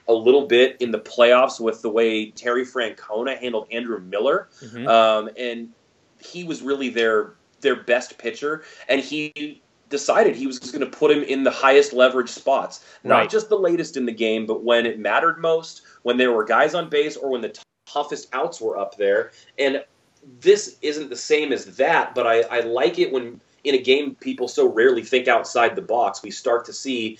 a 0.08 0.12
little 0.12 0.46
bit 0.46 0.76
in 0.80 0.90
the 0.90 0.98
playoffs 0.98 1.60
with 1.60 1.82
the 1.82 1.90
way 1.90 2.30
Terry 2.30 2.64
Francona 2.64 3.38
handled 3.38 3.68
Andrew 3.70 4.00
Miller, 4.00 4.48
mm-hmm. 4.62 4.86
um, 4.86 5.30
and 5.36 5.70
he 6.18 6.44
was 6.44 6.62
really 6.62 6.88
their 6.88 7.34
their 7.60 7.76
best 7.76 8.18
pitcher, 8.18 8.64
and 8.88 9.00
he 9.00 9.62
decided 9.88 10.34
he 10.34 10.46
was 10.46 10.58
going 10.58 10.80
to 10.80 10.98
put 10.98 11.10
him 11.10 11.22
in 11.22 11.44
the 11.44 11.50
highest 11.50 11.92
leverage 11.92 12.28
spots, 12.28 12.84
not 13.04 13.18
right. 13.18 13.30
just 13.30 13.48
the 13.48 13.58
latest 13.58 13.96
in 13.96 14.04
the 14.04 14.12
game, 14.12 14.46
but 14.46 14.64
when 14.64 14.84
it 14.84 14.98
mattered 14.98 15.38
most, 15.38 15.82
when 16.02 16.16
there 16.16 16.32
were 16.32 16.44
guys 16.44 16.74
on 16.74 16.88
base, 16.88 17.16
or 17.16 17.30
when 17.30 17.40
the 17.40 17.56
toughest 17.86 18.28
outs 18.32 18.60
were 18.60 18.76
up 18.76 18.96
there. 18.96 19.30
And 19.58 19.84
this 20.40 20.76
isn't 20.82 21.08
the 21.08 21.16
same 21.16 21.52
as 21.52 21.76
that, 21.76 22.14
but 22.14 22.26
I, 22.26 22.40
I 22.42 22.60
like 22.60 22.98
it 22.98 23.12
when 23.12 23.40
in 23.64 23.74
a 23.74 23.82
game 23.82 24.14
people 24.16 24.48
so 24.48 24.68
rarely 24.68 25.02
think 25.02 25.28
outside 25.28 25.76
the 25.76 25.82
box. 25.82 26.22
We 26.22 26.30
start 26.30 26.64
to 26.66 26.72
see 26.72 27.18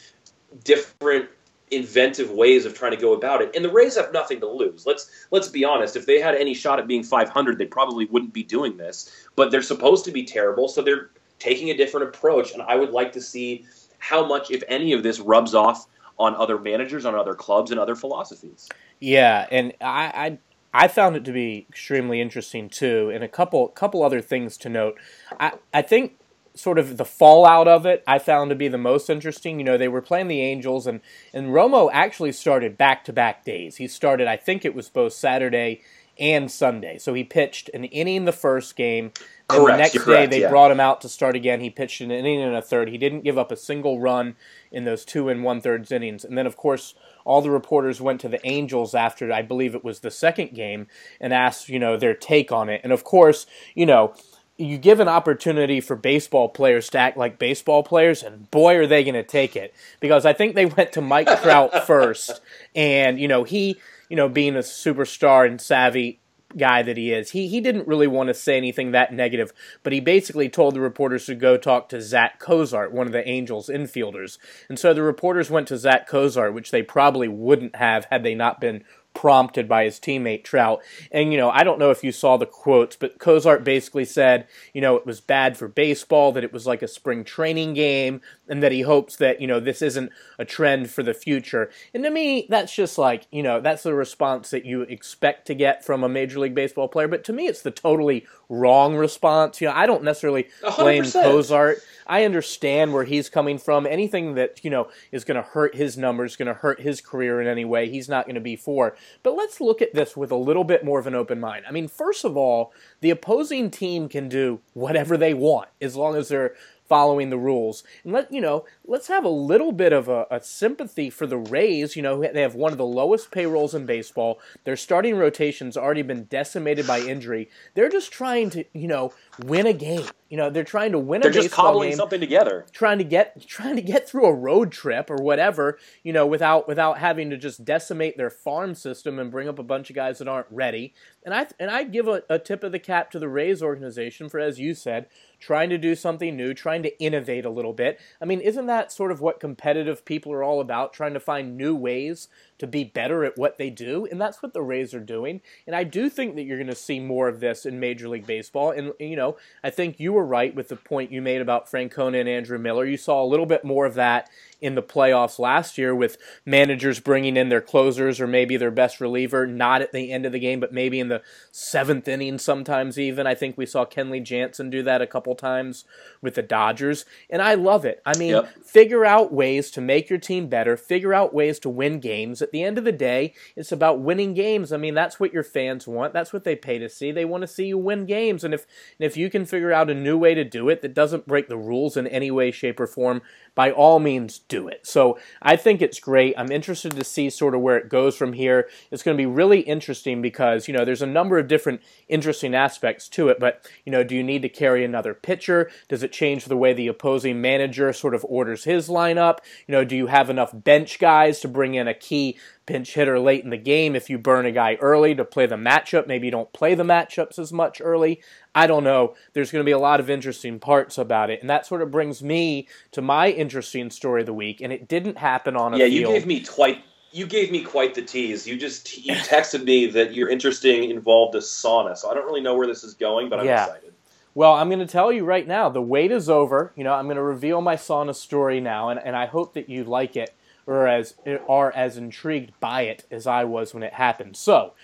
different 0.64 1.28
inventive 1.70 2.30
ways 2.30 2.64
of 2.64 2.74
trying 2.74 2.92
to 2.92 2.96
go 2.96 3.12
about 3.14 3.42
it. 3.42 3.54
And 3.54 3.64
the 3.64 3.70
Rays 3.70 3.96
have 3.96 4.12
nothing 4.12 4.40
to 4.40 4.48
lose. 4.48 4.86
Let's 4.86 5.10
let's 5.30 5.48
be 5.48 5.64
honest. 5.64 5.96
If 5.96 6.06
they 6.06 6.20
had 6.20 6.34
any 6.34 6.54
shot 6.54 6.78
at 6.78 6.86
being 6.86 7.02
500, 7.02 7.58
they 7.58 7.66
probably 7.66 8.06
wouldn't 8.06 8.32
be 8.32 8.42
doing 8.42 8.76
this. 8.76 9.26
But 9.34 9.50
they're 9.50 9.62
supposed 9.62 10.04
to 10.04 10.12
be 10.12 10.24
terrible, 10.24 10.68
so 10.68 10.82
they're 10.82 11.10
taking 11.38 11.70
a 11.70 11.76
different 11.76 12.08
approach. 12.08 12.52
And 12.52 12.62
I 12.62 12.76
would 12.76 12.90
like 12.90 13.12
to 13.12 13.20
see 13.20 13.66
how 13.98 14.26
much, 14.26 14.50
if 14.50 14.62
any, 14.68 14.92
of 14.92 15.02
this 15.02 15.18
rubs 15.20 15.54
off 15.54 15.86
on 16.18 16.34
other 16.36 16.58
managers, 16.58 17.04
on 17.04 17.14
other 17.14 17.34
clubs, 17.34 17.70
and 17.70 17.80
other 17.80 17.94
philosophies. 17.94 18.68
Yeah, 19.00 19.46
and 19.50 19.74
I, 19.80 20.38
I, 20.72 20.84
I 20.84 20.88
found 20.88 21.16
it 21.16 21.24
to 21.24 21.32
be 21.32 21.66
extremely 21.68 22.20
interesting 22.20 22.68
too. 22.68 23.10
And 23.12 23.24
a 23.24 23.28
couple 23.28 23.68
couple 23.68 24.02
other 24.02 24.20
things 24.20 24.56
to 24.58 24.68
note. 24.68 24.98
I, 25.40 25.52
I 25.74 25.82
think 25.82 26.15
sort 26.56 26.78
of 26.78 26.96
the 26.96 27.04
fallout 27.04 27.68
of 27.68 27.86
it 27.86 28.02
I 28.06 28.18
found 28.18 28.50
to 28.50 28.56
be 28.56 28.68
the 28.68 28.78
most 28.78 29.08
interesting. 29.08 29.58
You 29.58 29.64
know, 29.64 29.78
they 29.78 29.88
were 29.88 30.02
playing 30.02 30.28
the 30.28 30.40
Angels 30.40 30.86
and 30.86 31.00
and 31.32 31.48
Romo 31.48 31.90
actually 31.92 32.32
started 32.32 32.76
back 32.76 33.04
to 33.04 33.12
back 33.12 33.44
days. 33.44 33.76
He 33.76 33.86
started 33.86 34.26
I 34.26 34.36
think 34.36 34.64
it 34.64 34.74
was 34.74 34.88
both 34.88 35.12
Saturday 35.12 35.82
and 36.18 36.50
Sunday. 36.50 36.98
So 36.98 37.14
he 37.14 37.24
pitched 37.24 37.68
an 37.74 37.84
inning 37.84 38.24
the 38.24 38.32
first 38.32 38.74
game, 38.74 39.12
and 39.50 39.60
correct, 39.60 39.92
the 39.92 39.98
next 39.98 40.06
day 40.06 40.26
they 40.26 40.40
yeah. 40.40 40.48
brought 40.48 40.70
him 40.70 40.80
out 40.80 41.02
to 41.02 41.08
start 41.08 41.36
again. 41.36 41.60
He 41.60 41.70
pitched 41.70 42.00
an 42.00 42.10
inning 42.10 42.40
and 42.40 42.56
a 42.56 42.62
third. 42.62 42.88
He 42.88 42.98
didn't 42.98 43.22
give 43.22 43.36
up 43.36 43.52
a 43.52 43.56
single 43.56 44.00
run 44.00 44.36
in 44.72 44.84
those 44.84 45.04
two 45.04 45.28
and 45.28 45.44
one 45.44 45.60
thirds 45.60 45.92
innings. 45.92 46.24
And 46.24 46.36
then 46.36 46.46
of 46.46 46.56
course 46.56 46.94
all 47.24 47.42
the 47.42 47.50
reporters 47.50 48.00
went 48.00 48.20
to 48.20 48.28
the 48.28 48.44
Angels 48.46 48.94
after 48.94 49.30
I 49.32 49.42
believe 49.42 49.74
it 49.74 49.84
was 49.84 50.00
the 50.00 50.10
second 50.10 50.54
game 50.54 50.86
and 51.20 51.34
asked, 51.34 51.68
you 51.68 51.78
know, 51.78 51.96
their 51.96 52.14
take 52.14 52.52
on 52.52 52.68
it. 52.68 52.80
And 52.84 52.92
of 52.92 53.04
course, 53.04 53.46
you 53.74 53.84
know, 53.84 54.14
you 54.58 54.78
give 54.78 55.00
an 55.00 55.08
opportunity 55.08 55.80
for 55.80 55.96
baseball 55.96 56.48
players 56.48 56.88
to 56.90 56.98
act 56.98 57.16
like 57.16 57.38
baseball 57.38 57.82
players, 57.82 58.22
and 58.22 58.50
boy, 58.50 58.76
are 58.76 58.86
they 58.86 59.04
going 59.04 59.14
to 59.14 59.22
take 59.22 59.54
it. 59.56 59.74
Because 60.00 60.24
I 60.24 60.32
think 60.32 60.54
they 60.54 60.66
went 60.66 60.92
to 60.92 61.00
Mike 61.00 61.28
Trout 61.42 61.86
first, 61.86 62.40
and 62.74 63.20
you 63.20 63.28
know 63.28 63.44
he, 63.44 63.76
you 64.08 64.16
know, 64.16 64.28
being 64.28 64.56
a 64.56 64.60
superstar 64.60 65.46
and 65.46 65.60
savvy 65.60 66.20
guy 66.56 66.82
that 66.82 66.96
he 66.96 67.12
is, 67.12 67.30
he 67.30 67.48
he 67.48 67.60
didn't 67.60 67.86
really 67.86 68.06
want 68.06 68.28
to 68.28 68.34
say 68.34 68.56
anything 68.56 68.92
that 68.92 69.12
negative, 69.12 69.52
but 69.82 69.92
he 69.92 70.00
basically 70.00 70.48
told 70.48 70.74
the 70.74 70.80
reporters 70.80 71.26
to 71.26 71.34
go 71.34 71.56
talk 71.56 71.88
to 71.90 72.00
Zach 72.00 72.38
Cozart, 72.38 72.92
one 72.92 73.06
of 73.06 73.12
the 73.12 73.28
Angels 73.28 73.68
infielders. 73.68 74.38
And 74.68 74.78
so 74.78 74.94
the 74.94 75.02
reporters 75.02 75.50
went 75.50 75.68
to 75.68 75.76
Zach 75.76 76.06
Cozart, 76.06 76.54
which 76.54 76.70
they 76.70 76.82
probably 76.82 77.28
wouldn't 77.28 77.76
have 77.76 78.06
had 78.10 78.22
they 78.22 78.34
not 78.34 78.60
been 78.60 78.84
prompted 79.16 79.66
by 79.66 79.84
his 79.84 79.98
teammate 79.98 80.44
Trout. 80.44 80.82
And, 81.10 81.32
you 81.32 81.38
know, 81.38 81.48
I 81.48 81.64
don't 81.64 81.78
know 81.78 81.90
if 81.90 82.04
you 82.04 82.12
saw 82.12 82.36
the 82.36 82.44
quotes, 82.44 82.96
but 82.96 83.18
Cozart 83.18 83.64
basically 83.64 84.04
said, 84.04 84.46
you 84.74 84.82
know, 84.82 84.94
it 84.96 85.06
was 85.06 85.22
bad 85.22 85.56
for 85.56 85.68
baseball, 85.68 86.32
that 86.32 86.44
it 86.44 86.52
was 86.52 86.66
like 86.66 86.82
a 86.82 86.88
spring 86.88 87.24
training 87.24 87.72
game, 87.72 88.20
and 88.46 88.62
that 88.62 88.72
he 88.72 88.82
hopes 88.82 89.16
that, 89.16 89.40
you 89.40 89.46
know, 89.46 89.58
this 89.58 89.80
isn't 89.80 90.12
a 90.38 90.44
trend 90.44 90.90
for 90.90 91.02
the 91.02 91.14
future. 91.14 91.70
And 91.94 92.04
to 92.04 92.10
me, 92.10 92.46
that's 92.50 92.74
just 92.74 92.98
like, 92.98 93.26
you 93.32 93.42
know, 93.42 93.58
that's 93.58 93.84
the 93.84 93.94
response 93.94 94.50
that 94.50 94.66
you 94.66 94.82
expect 94.82 95.46
to 95.46 95.54
get 95.54 95.82
from 95.82 96.04
a 96.04 96.08
Major 96.08 96.38
League 96.38 96.54
Baseball 96.54 96.86
player. 96.86 97.08
But 97.08 97.24
to 97.24 97.32
me, 97.32 97.46
it's 97.46 97.62
the 97.62 97.70
totally 97.70 98.26
wrong 98.50 98.96
response. 98.96 99.60
You 99.60 99.68
know, 99.68 99.74
I 99.74 99.86
don't 99.86 100.04
necessarily 100.04 100.48
blame 100.76 101.04
100%. 101.04 101.22
Cozart. 101.22 101.78
I 102.06 102.24
understand 102.24 102.92
where 102.92 103.02
he's 103.02 103.28
coming 103.28 103.58
from. 103.58 103.86
Anything 103.86 104.34
that, 104.34 104.62
you 104.62 104.70
know, 104.70 104.88
is 105.10 105.24
going 105.24 105.36
to 105.36 105.42
hurt 105.42 105.74
his 105.74 105.96
numbers, 105.96 106.36
going 106.36 106.46
to 106.46 106.54
hurt 106.54 106.80
his 106.80 107.00
career 107.00 107.40
in 107.40 107.48
any 107.48 107.64
way, 107.64 107.88
he's 107.88 108.08
not 108.08 108.26
going 108.26 108.36
to 108.36 108.40
be 108.40 108.54
for. 108.54 108.96
But 109.22 109.36
let's 109.36 109.60
look 109.60 109.82
at 109.82 109.94
this 109.94 110.16
with 110.16 110.30
a 110.30 110.36
little 110.36 110.64
bit 110.64 110.84
more 110.84 110.98
of 110.98 111.06
an 111.06 111.14
open 111.14 111.40
mind. 111.40 111.64
I 111.68 111.72
mean, 111.72 111.88
first 111.88 112.24
of 112.24 112.36
all, 112.36 112.72
the 113.00 113.10
opposing 113.10 113.70
team 113.70 114.08
can 114.08 114.28
do 114.28 114.60
whatever 114.74 115.16
they 115.16 115.34
want 115.34 115.68
as 115.80 115.96
long 115.96 116.16
as 116.16 116.28
they're 116.28 116.54
following 116.88 117.30
the 117.30 117.38
rules. 117.38 117.84
And 118.04 118.12
let 118.12 118.32
you 118.32 118.40
know, 118.40 118.64
let's 118.84 119.08
have 119.08 119.24
a 119.24 119.28
little 119.28 119.72
bit 119.72 119.92
of 119.92 120.08
a, 120.08 120.26
a, 120.30 120.40
sympathy 120.40 121.10
for 121.10 121.26
the 121.26 121.36
Rays. 121.36 121.96
You 121.96 122.02
know, 122.02 122.20
they 122.20 122.42
have 122.42 122.54
one 122.54 122.72
of 122.72 122.78
the 122.78 122.86
lowest 122.86 123.30
payrolls 123.30 123.74
in 123.74 123.86
baseball. 123.86 124.40
Their 124.64 124.76
starting 124.76 125.16
rotation's 125.16 125.76
already 125.76 126.02
been 126.02 126.24
decimated 126.24 126.86
by 126.86 127.00
injury. 127.00 127.50
They're 127.74 127.88
just 127.88 128.12
trying 128.12 128.50
to, 128.50 128.64
you 128.72 128.88
know, 128.88 129.12
win 129.44 129.66
a 129.66 129.72
game. 129.72 130.06
You 130.28 130.36
know, 130.36 130.50
they're 130.50 130.64
trying 130.64 130.92
to 130.92 130.98
win 130.98 131.20
a 131.20 131.24
game. 131.24 131.32
they're 131.32 131.42
just 131.42 131.52
baseball 131.52 131.66
cobbling 131.66 131.94
something 131.94 132.20
together. 132.20 132.66
trying 132.72 132.98
to 132.98 133.04
get 133.04 133.46
trying 133.46 133.76
to 133.76 133.82
get 133.82 134.08
through 134.08 134.26
a 134.26 134.34
road 134.34 134.72
trip 134.72 135.10
or 135.10 135.16
whatever, 135.16 135.78
you 136.02 136.12
know, 136.12 136.26
without 136.26 136.66
without 136.66 136.98
having 136.98 137.30
to 137.30 137.36
just 137.36 137.64
decimate 137.64 138.16
their 138.16 138.30
farm 138.30 138.74
system 138.74 139.18
and 139.18 139.30
bring 139.30 139.48
up 139.48 139.58
a 139.58 139.62
bunch 139.62 139.88
of 139.88 139.96
guys 139.96 140.18
that 140.18 140.28
aren't 140.28 140.48
ready. 140.50 140.94
And 141.24 141.32
I 141.32 141.46
and 141.60 141.70
I 141.70 141.84
give 141.84 142.08
a, 142.08 142.22
a 142.28 142.38
tip 142.38 142.64
of 142.64 142.72
the 142.72 142.78
cap 142.78 143.10
to 143.12 143.18
the 143.18 143.28
Rays 143.28 143.62
organization 143.62 144.28
for, 144.28 144.40
as 144.40 144.58
you 144.58 144.74
said, 144.74 145.06
trying 145.38 145.70
to 145.70 145.78
do 145.78 145.94
something 145.94 146.36
new, 146.36 146.54
trying 146.54 146.82
to 146.82 146.98
innovate 146.98 147.44
a 147.44 147.50
little 147.50 147.72
bit. 147.72 148.00
I 148.20 148.24
mean, 148.24 148.40
isn't 148.40 148.66
that 148.66 148.92
sort 148.92 149.12
of 149.12 149.20
what 149.20 149.40
competitive 149.40 150.04
people 150.04 150.32
are 150.32 150.42
all 150.42 150.60
about? 150.60 150.92
Trying 150.92 151.14
to 151.14 151.20
find 151.20 151.56
new 151.56 151.74
ways 151.74 152.28
to 152.58 152.66
be 152.66 152.84
better 152.84 153.24
at 153.24 153.36
what 153.36 153.58
they 153.58 153.70
do, 153.70 154.06
and 154.10 154.20
that's 154.20 154.42
what 154.42 154.52
the 154.52 154.62
Rays 154.62 154.94
are 154.94 155.00
doing. 155.00 155.40
And 155.66 155.76
I 155.76 155.84
do 155.84 156.08
think 156.08 156.34
that 156.36 156.42
you're 156.42 156.56
going 156.58 156.66
to 156.68 156.74
see 156.74 157.00
more 157.00 157.28
of 157.28 157.40
this 157.40 157.66
in 157.66 157.80
Major 157.80 158.08
League 158.08 158.26
Baseball. 158.26 158.70
And 158.70 158.92
you 158.98 159.16
know, 159.16 159.36
I 159.62 159.70
think 159.70 160.00
you 160.00 160.12
were 160.12 160.24
right 160.24 160.54
with 160.54 160.68
the 160.68 160.76
point 160.76 161.12
you 161.12 161.20
made 161.22 161.40
about 161.40 161.70
Francona 161.70 162.20
and 162.20 162.28
Andrew 162.28 162.58
Miller. 162.58 162.84
You 162.84 162.96
saw 162.96 163.22
a 163.22 163.26
little 163.26 163.46
bit 163.46 163.64
more 163.64 163.86
of 163.86 163.94
that 163.94 164.28
in 164.60 164.74
the 164.74 164.82
playoffs 164.82 165.38
last 165.38 165.76
year 165.76 165.94
with 165.94 166.16
managers 166.46 166.98
bringing 166.98 167.36
in 167.36 167.50
their 167.50 167.60
closers 167.60 168.20
or 168.20 168.26
maybe 168.26 168.56
their 168.56 168.70
best 168.70 169.00
reliever, 169.02 169.46
not 169.46 169.82
at 169.82 169.92
the 169.92 170.10
end 170.10 170.24
of 170.24 170.32
the 170.32 170.38
game, 170.38 170.60
but 170.60 170.72
maybe 170.72 170.98
in 170.98 171.08
the 171.08 171.20
seventh 171.52 172.08
inning 172.08 172.38
sometimes 172.38 172.98
even. 172.98 173.26
I 173.26 173.34
think 173.34 173.58
we 173.58 173.66
saw 173.66 173.84
Kenley 173.84 174.22
Jansen 174.22 174.70
do 174.70 174.82
that 174.82 175.02
a 175.02 175.06
couple 175.06 175.34
times 175.34 175.84
with 176.22 176.36
the 176.36 176.42
Dodgers, 176.42 177.04
and 177.28 177.42
I 177.42 177.54
love 177.54 177.84
it. 177.84 178.00
I 178.06 178.16
mean, 178.16 178.30
Yep. 178.32 178.64
figure 178.64 179.04
out 179.04 179.32
ways 179.32 179.70
to 179.72 179.80
make 179.82 180.08
your 180.08 180.18
team 180.18 180.48
better, 180.48 180.76
figure 180.76 181.12
out 181.12 181.34
ways 181.34 181.58
to 181.60 181.68
win 181.68 182.00
games. 182.00 182.42
At 182.46 182.52
the 182.52 182.62
end 182.62 182.78
of 182.78 182.84
the 182.84 182.92
day, 182.92 183.34
it's 183.56 183.72
about 183.72 184.00
winning 184.00 184.32
games. 184.34 184.72
I 184.72 184.76
mean, 184.76 184.94
that's 184.94 185.18
what 185.18 185.32
your 185.32 185.42
fans 185.42 185.86
want. 185.86 186.12
That's 186.12 186.32
what 186.32 186.44
they 186.44 186.54
pay 186.54 186.78
to 186.78 186.88
see. 186.88 187.10
They 187.10 187.24
want 187.24 187.42
to 187.42 187.48
see 187.48 187.66
you 187.66 187.76
win 187.76 188.06
games, 188.06 188.44
and 188.44 188.54
if 188.54 188.66
and 188.98 189.06
if 189.06 189.16
you 189.16 189.28
can 189.28 189.44
figure 189.44 189.72
out 189.72 189.90
a 189.90 189.94
new 189.94 190.16
way 190.16 190.34
to 190.34 190.44
do 190.44 190.68
it 190.68 190.80
that 190.82 190.94
doesn't 190.94 191.26
break 191.26 191.48
the 191.48 191.56
rules 191.56 191.96
in 191.96 192.06
any 192.06 192.30
way, 192.30 192.50
shape, 192.50 192.78
or 192.78 192.86
form, 192.86 193.22
by 193.56 193.72
all 193.72 193.98
means 193.98 194.38
do 194.38 194.68
it. 194.68 194.86
So 194.86 195.18
I 195.42 195.56
think 195.56 195.82
it's 195.82 195.98
great. 195.98 196.34
I'm 196.36 196.52
interested 196.52 196.94
to 196.94 197.04
see 197.04 197.30
sort 197.30 197.54
of 197.54 197.62
where 197.62 197.78
it 197.78 197.88
goes 197.88 198.16
from 198.16 198.34
here. 198.34 198.68
It's 198.90 199.02
going 199.02 199.16
to 199.16 199.20
be 199.20 199.26
really 199.26 199.60
interesting 199.60 200.22
because, 200.22 200.68
you 200.68 200.74
know, 200.74 200.84
there's 200.84 201.02
a 201.02 201.06
number 201.06 201.38
of 201.38 201.48
different 201.48 201.80
interesting 202.06 202.54
aspects 202.54 203.08
to 203.10 203.28
it, 203.28 203.40
but, 203.40 203.68
you 203.84 203.90
know, 203.90 204.04
do 204.04 204.14
you 204.14 204.22
need 204.22 204.42
to 204.42 204.48
carry 204.48 204.84
another 204.84 205.14
pitcher? 205.14 205.70
Does 205.88 206.02
it 206.02 206.12
change 206.12 206.44
the 206.44 206.56
way 206.56 206.74
the 206.74 206.88
opposing 206.88 207.40
manager 207.40 207.92
sort 207.92 208.14
of 208.14 208.26
orders 208.28 208.64
his 208.64 208.88
lineup? 208.88 209.38
You 209.66 209.72
know, 209.72 209.84
do 209.84 209.96
you 209.96 210.06
have 210.08 210.28
enough 210.28 210.50
bench 210.52 210.98
guys 210.98 211.40
to 211.40 211.48
bring 211.48 211.74
in 211.74 211.88
a 211.88 211.94
key 211.94 212.35
pinch 212.66 212.94
hitter 212.94 213.18
late 213.18 213.44
in 213.44 213.50
the 213.50 213.56
game 213.56 213.94
if 213.96 214.10
you 214.10 214.18
burn 214.18 214.46
a 214.46 214.52
guy 214.52 214.74
early 214.76 215.14
to 215.14 215.24
play 215.24 215.46
the 215.46 215.56
matchup. 215.56 216.06
Maybe 216.06 216.26
you 216.26 216.30
don't 216.30 216.52
play 216.52 216.74
the 216.74 216.82
matchups 216.82 217.38
as 217.38 217.52
much 217.52 217.80
early. 217.80 218.20
I 218.54 218.66
don't 218.66 218.84
know. 218.84 219.14
There's 219.32 219.50
going 219.50 219.60
to 219.62 219.66
be 219.66 219.72
a 219.72 219.78
lot 219.78 220.00
of 220.00 220.10
interesting 220.10 220.58
parts 220.58 220.98
about 220.98 221.30
it. 221.30 221.40
And 221.40 221.50
that 221.50 221.66
sort 221.66 221.82
of 221.82 221.90
brings 221.90 222.22
me 222.22 222.68
to 222.92 223.02
my 223.02 223.28
interesting 223.30 223.90
story 223.90 224.22
of 224.22 224.26
the 224.26 224.34
week. 224.34 224.60
And 224.60 224.72
it 224.72 224.88
didn't 224.88 225.18
happen 225.18 225.56
on 225.56 225.74
a 225.74 225.78
Yeah, 225.78 225.84
field. 225.84 225.92
you 225.92 226.06
gave 226.06 226.26
me 226.26 226.40
quite 226.40 226.82
you 227.12 227.26
gave 227.26 227.50
me 227.50 227.62
quite 227.62 227.94
the 227.94 228.02
tease. 228.02 228.46
You 228.46 228.56
just 228.58 228.98
you 228.98 229.14
texted 229.14 229.64
me 229.64 229.86
that 229.86 230.14
your 230.14 230.28
interesting 230.28 230.90
involved 230.90 231.34
a 231.34 231.38
sauna, 231.38 231.96
so 231.96 232.10
I 232.10 232.14
don't 232.14 232.26
really 232.26 232.42
know 232.42 232.54
where 232.56 232.66
this 232.66 232.84
is 232.84 232.94
going, 232.94 233.28
but 233.28 233.40
I'm 233.40 233.46
Yeah. 233.46 233.64
excited. 233.64 233.94
Well, 234.34 234.52
I'm 234.52 234.68
going 234.68 234.80
to 234.80 234.86
tell 234.86 235.10
you 235.10 235.24
right 235.24 235.46
now, 235.48 235.70
the 235.70 235.80
wait 235.80 236.12
is 236.12 236.28
over. 236.28 236.72
You 236.76 236.84
know, 236.84 236.92
I'm 236.92 237.06
going 237.06 237.16
to 237.16 237.22
reveal 237.22 237.62
my 237.62 237.74
sauna 237.76 238.14
story 238.14 238.60
now, 238.60 238.90
and, 238.90 239.00
and 239.02 239.16
I 239.16 239.24
hope 239.24 239.54
that 239.54 239.70
you 239.70 239.82
like 239.84 240.14
it 240.14 240.34
or 240.66 240.86
as 240.86 241.14
are 241.48 241.72
as 241.72 241.96
intrigued 241.96 242.58
by 242.60 242.82
it 242.82 243.04
as 243.10 243.26
I 243.26 243.44
was 243.44 243.72
when 243.72 243.82
it 243.82 243.94
happened. 243.94 244.36
So, 244.36 244.74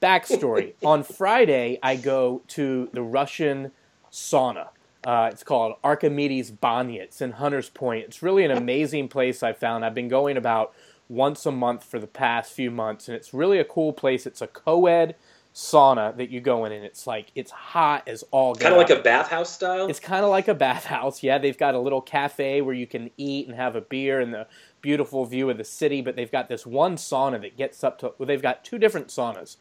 backstory: 0.00 0.74
on 0.84 1.02
Friday, 1.02 1.78
I 1.82 1.96
go 1.96 2.42
to 2.48 2.88
the 2.92 3.02
Russian 3.02 3.72
sauna. 4.10 4.68
Uh, 5.04 5.28
it's 5.32 5.42
called 5.42 5.74
Archimedes 5.82 6.50
Banya. 6.52 7.02
It's 7.02 7.20
in 7.20 7.32
Hunters 7.32 7.68
Point. 7.68 8.04
It's 8.04 8.22
really 8.22 8.44
an 8.44 8.52
amazing 8.52 9.08
place 9.08 9.42
I 9.42 9.52
found. 9.52 9.84
I've 9.84 9.94
been 9.94 10.08
going 10.08 10.36
about 10.36 10.72
once 11.08 11.44
a 11.44 11.50
month 11.50 11.84
for 11.84 11.98
the 11.98 12.06
past 12.06 12.52
few 12.52 12.70
months, 12.70 13.08
and 13.08 13.16
it's 13.16 13.34
really 13.34 13.58
a 13.58 13.64
cool 13.64 13.92
place. 13.92 14.26
It's 14.26 14.40
a 14.40 14.46
co-ed 14.46 15.16
sauna 15.54 16.16
that 16.16 16.30
you 16.30 16.40
go 16.40 16.64
in, 16.64 16.72
and 16.72 16.84
it's 16.84 17.06
like 17.06 17.32
it's 17.34 17.50
hot 17.50 18.06
as 18.06 18.24
all 18.30 18.54
get 18.54 18.62
Kind 18.62 18.74
of 18.74 18.78
like 18.78 18.90
a 18.90 19.02
bathhouse 19.02 19.52
style. 19.52 19.88
It's 19.88 20.00
kind 20.00 20.24
of 20.24 20.30
like 20.30 20.48
a 20.48 20.54
bathhouse. 20.54 21.22
Yeah, 21.22 21.38
they've 21.38 21.58
got 21.58 21.74
a 21.74 21.78
little 21.78 22.00
cafe 22.00 22.60
where 22.62 22.74
you 22.74 22.86
can 22.86 23.10
eat 23.16 23.46
and 23.46 23.56
have 23.56 23.76
a 23.76 23.80
beer 23.80 24.20
and 24.20 24.32
the 24.32 24.46
beautiful 24.82 25.24
view 25.24 25.48
of 25.48 25.56
the 25.56 25.64
city. 25.64 26.02
But 26.02 26.16
they've 26.16 26.30
got 26.30 26.48
this 26.48 26.66
one 26.66 26.96
sauna 26.96 27.40
that 27.40 27.56
gets 27.56 27.82
up 27.82 27.98
to. 28.00 28.12
Well, 28.18 28.26
they've 28.26 28.42
got 28.42 28.64
two 28.64 28.78
different 28.78 29.08
saunas, 29.08 29.56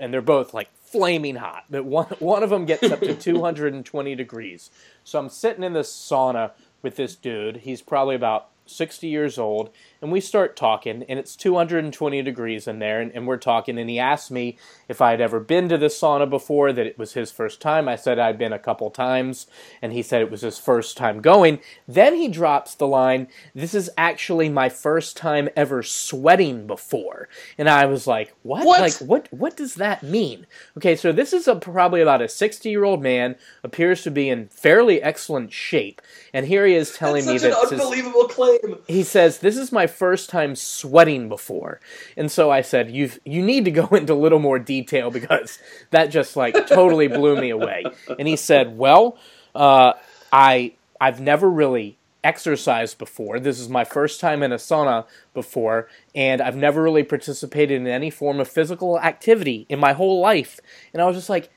and 0.00 0.12
they're 0.12 0.20
both 0.20 0.52
like 0.52 0.68
flaming 0.76 1.36
hot. 1.36 1.64
But 1.70 1.84
one 1.84 2.06
one 2.18 2.42
of 2.42 2.50
them 2.50 2.66
gets 2.66 2.90
up 2.90 3.00
to 3.00 3.14
220 3.14 4.14
degrees. 4.16 4.70
So 5.04 5.18
I'm 5.18 5.28
sitting 5.28 5.62
in 5.62 5.74
this 5.74 5.92
sauna 5.92 6.52
with 6.82 6.96
this 6.96 7.14
dude. 7.14 7.58
He's 7.58 7.82
probably 7.82 8.16
about 8.16 8.48
60 8.66 9.06
years 9.06 9.38
old, 9.38 9.70
and 10.02 10.10
we 10.12 10.20
start 10.20 10.56
talking, 10.56 11.04
and 11.08 11.18
it's 11.18 11.36
220 11.36 12.20
degrees 12.22 12.66
in 12.66 12.80
there, 12.80 13.00
and, 13.00 13.12
and 13.12 13.26
we're 13.26 13.36
talking, 13.36 13.78
and 13.78 13.88
he 13.88 13.98
asked 14.00 14.30
me 14.32 14.58
if 14.88 15.00
I 15.00 15.12
had 15.12 15.20
ever 15.20 15.38
been 15.40 15.68
to 15.68 15.78
this 15.78 15.98
sauna 15.98 16.28
before, 16.28 16.72
that 16.72 16.86
it 16.86 16.98
was 16.98 17.12
his 17.12 17.30
first 17.30 17.60
time. 17.60 17.88
I 17.88 17.94
said 17.96 18.18
I'd 18.18 18.36
been 18.36 18.52
a 18.52 18.58
couple 18.58 18.90
times, 18.90 19.46
and 19.80 19.92
he 19.92 20.02
said 20.02 20.20
it 20.20 20.30
was 20.30 20.40
his 20.40 20.58
first 20.58 20.96
time 20.96 21.20
going. 21.20 21.60
Then 21.86 22.16
he 22.16 22.26
drops 22.28 22.74
the 22.74 22.86
line, 22.86 23.28
This 23.54 23.74
is 23.74 23.88
actually 23.96 24.48
my 24.48 24.68
first 24.68 25.16
time 25.16 25.48
ever 25.56 25.82
sweating 25.82 26.66
before. 26.66 27.28
And 27.56 27.68
I 27.68 27.86
was 27.86 28.06
like, 28.06 28.34
What? 28.42 28.66
What? 28.66 28.80
Like, 28.80 28.94
what, 28.94 29.28
what 29.32 29.56
does 29.56 29.76
that 29.76 30.02
mean? 30.02 30.46
Okay, 30.76 30.96
so 30.96 31.12
this 31.12 31.32
is 31.32 31.46
a, 31.46 31.54
probably 31.54 32.00
about 32.00 32.20
a 32.20 32.28
60 32.28 32.68
year 32.68 32.82
old 32.84 33.02
man, 33.02 33.36
appears 33.62 34.02
to 34.02 34.10
be 34.10 34.28
in 34.28 34.48
fairly 34.48 35.00
excellent 35.00 35.52
shape, 35.52 36.02
and 36.34 36.46
here 36.46 36.66
he 36.66 36.74
is 36.74 36.96
telling 36.96 37.24
That's 37.24 37.44
me 37.44 37.48
that 37.50 37.56
an 37.56 37.62
this 37.62 37.72
is- 37.72 37.80
unbelievable 37.80 38.26
claim. 38.28 38.78
he 38.88 39.04
says 39.04 39.38
this 39.38 39.56
is 39.56 39.70
my 39.70 39.86
first 39.92 40.30
time 40.30 40.56
sweating 40.56 41.28
before 41.28 41.80
and 42.16 42.30
so 42.30 42.50
i 42.50 42.60
said 42.60 42.90
you 42.90 43.10
you 43.24 43.42
need 43.42 43.64
to 43.64 43.70
go 43.70 43.86
into 43.92 44.12
a 44.12 44.14
little 44.14 44.38
more 44.38 44.58
detail 44.58 45.10
because 45.10 45.58
that 45.90 46.06
just 46.06 46.36
like 46.36 46.66
totally 46.66 47.08
blew 47.08 47.40
me 47.40 47.50
away 47.50 47.84
and 48.18 48.26
he 48.26 48.36
said 48.36 48.76
well 48.76 49.16
uh, 49.54 49.92
i 50.32 50.72
i've 51.00 51.20
never 51.20 51.48
really 51.48 51.96
exercised 52.24 52.98
before 52.98 53.40
this 53.40 53.58
is 53.58 53.68
my 53.68 53.82
first 53.82 54.20
time 54.20 54.44
in 54.44 54.52
a 54.52 54.56
sauna 54.56 55.04
before 55.34 55.88
and 56.14 56.40
i've 56.40 56.54
never 56.54 56.80
really 56.80 57.02
participated 57.02 57.80
in 57.80 57.86
any 57.88 58.10
form 58.10 58.38
of 58.38 58.46
physical 58.46 58.98
activity 59.00 59.66
in 59.68 59.78
my 59.78 59.92
whole 59.92 60.20
life 60.20 60.60
and 60.92 61.02
i 61.02 61.04
was 61.04 61.16
just 61.16 61.28
like 61.28 61.50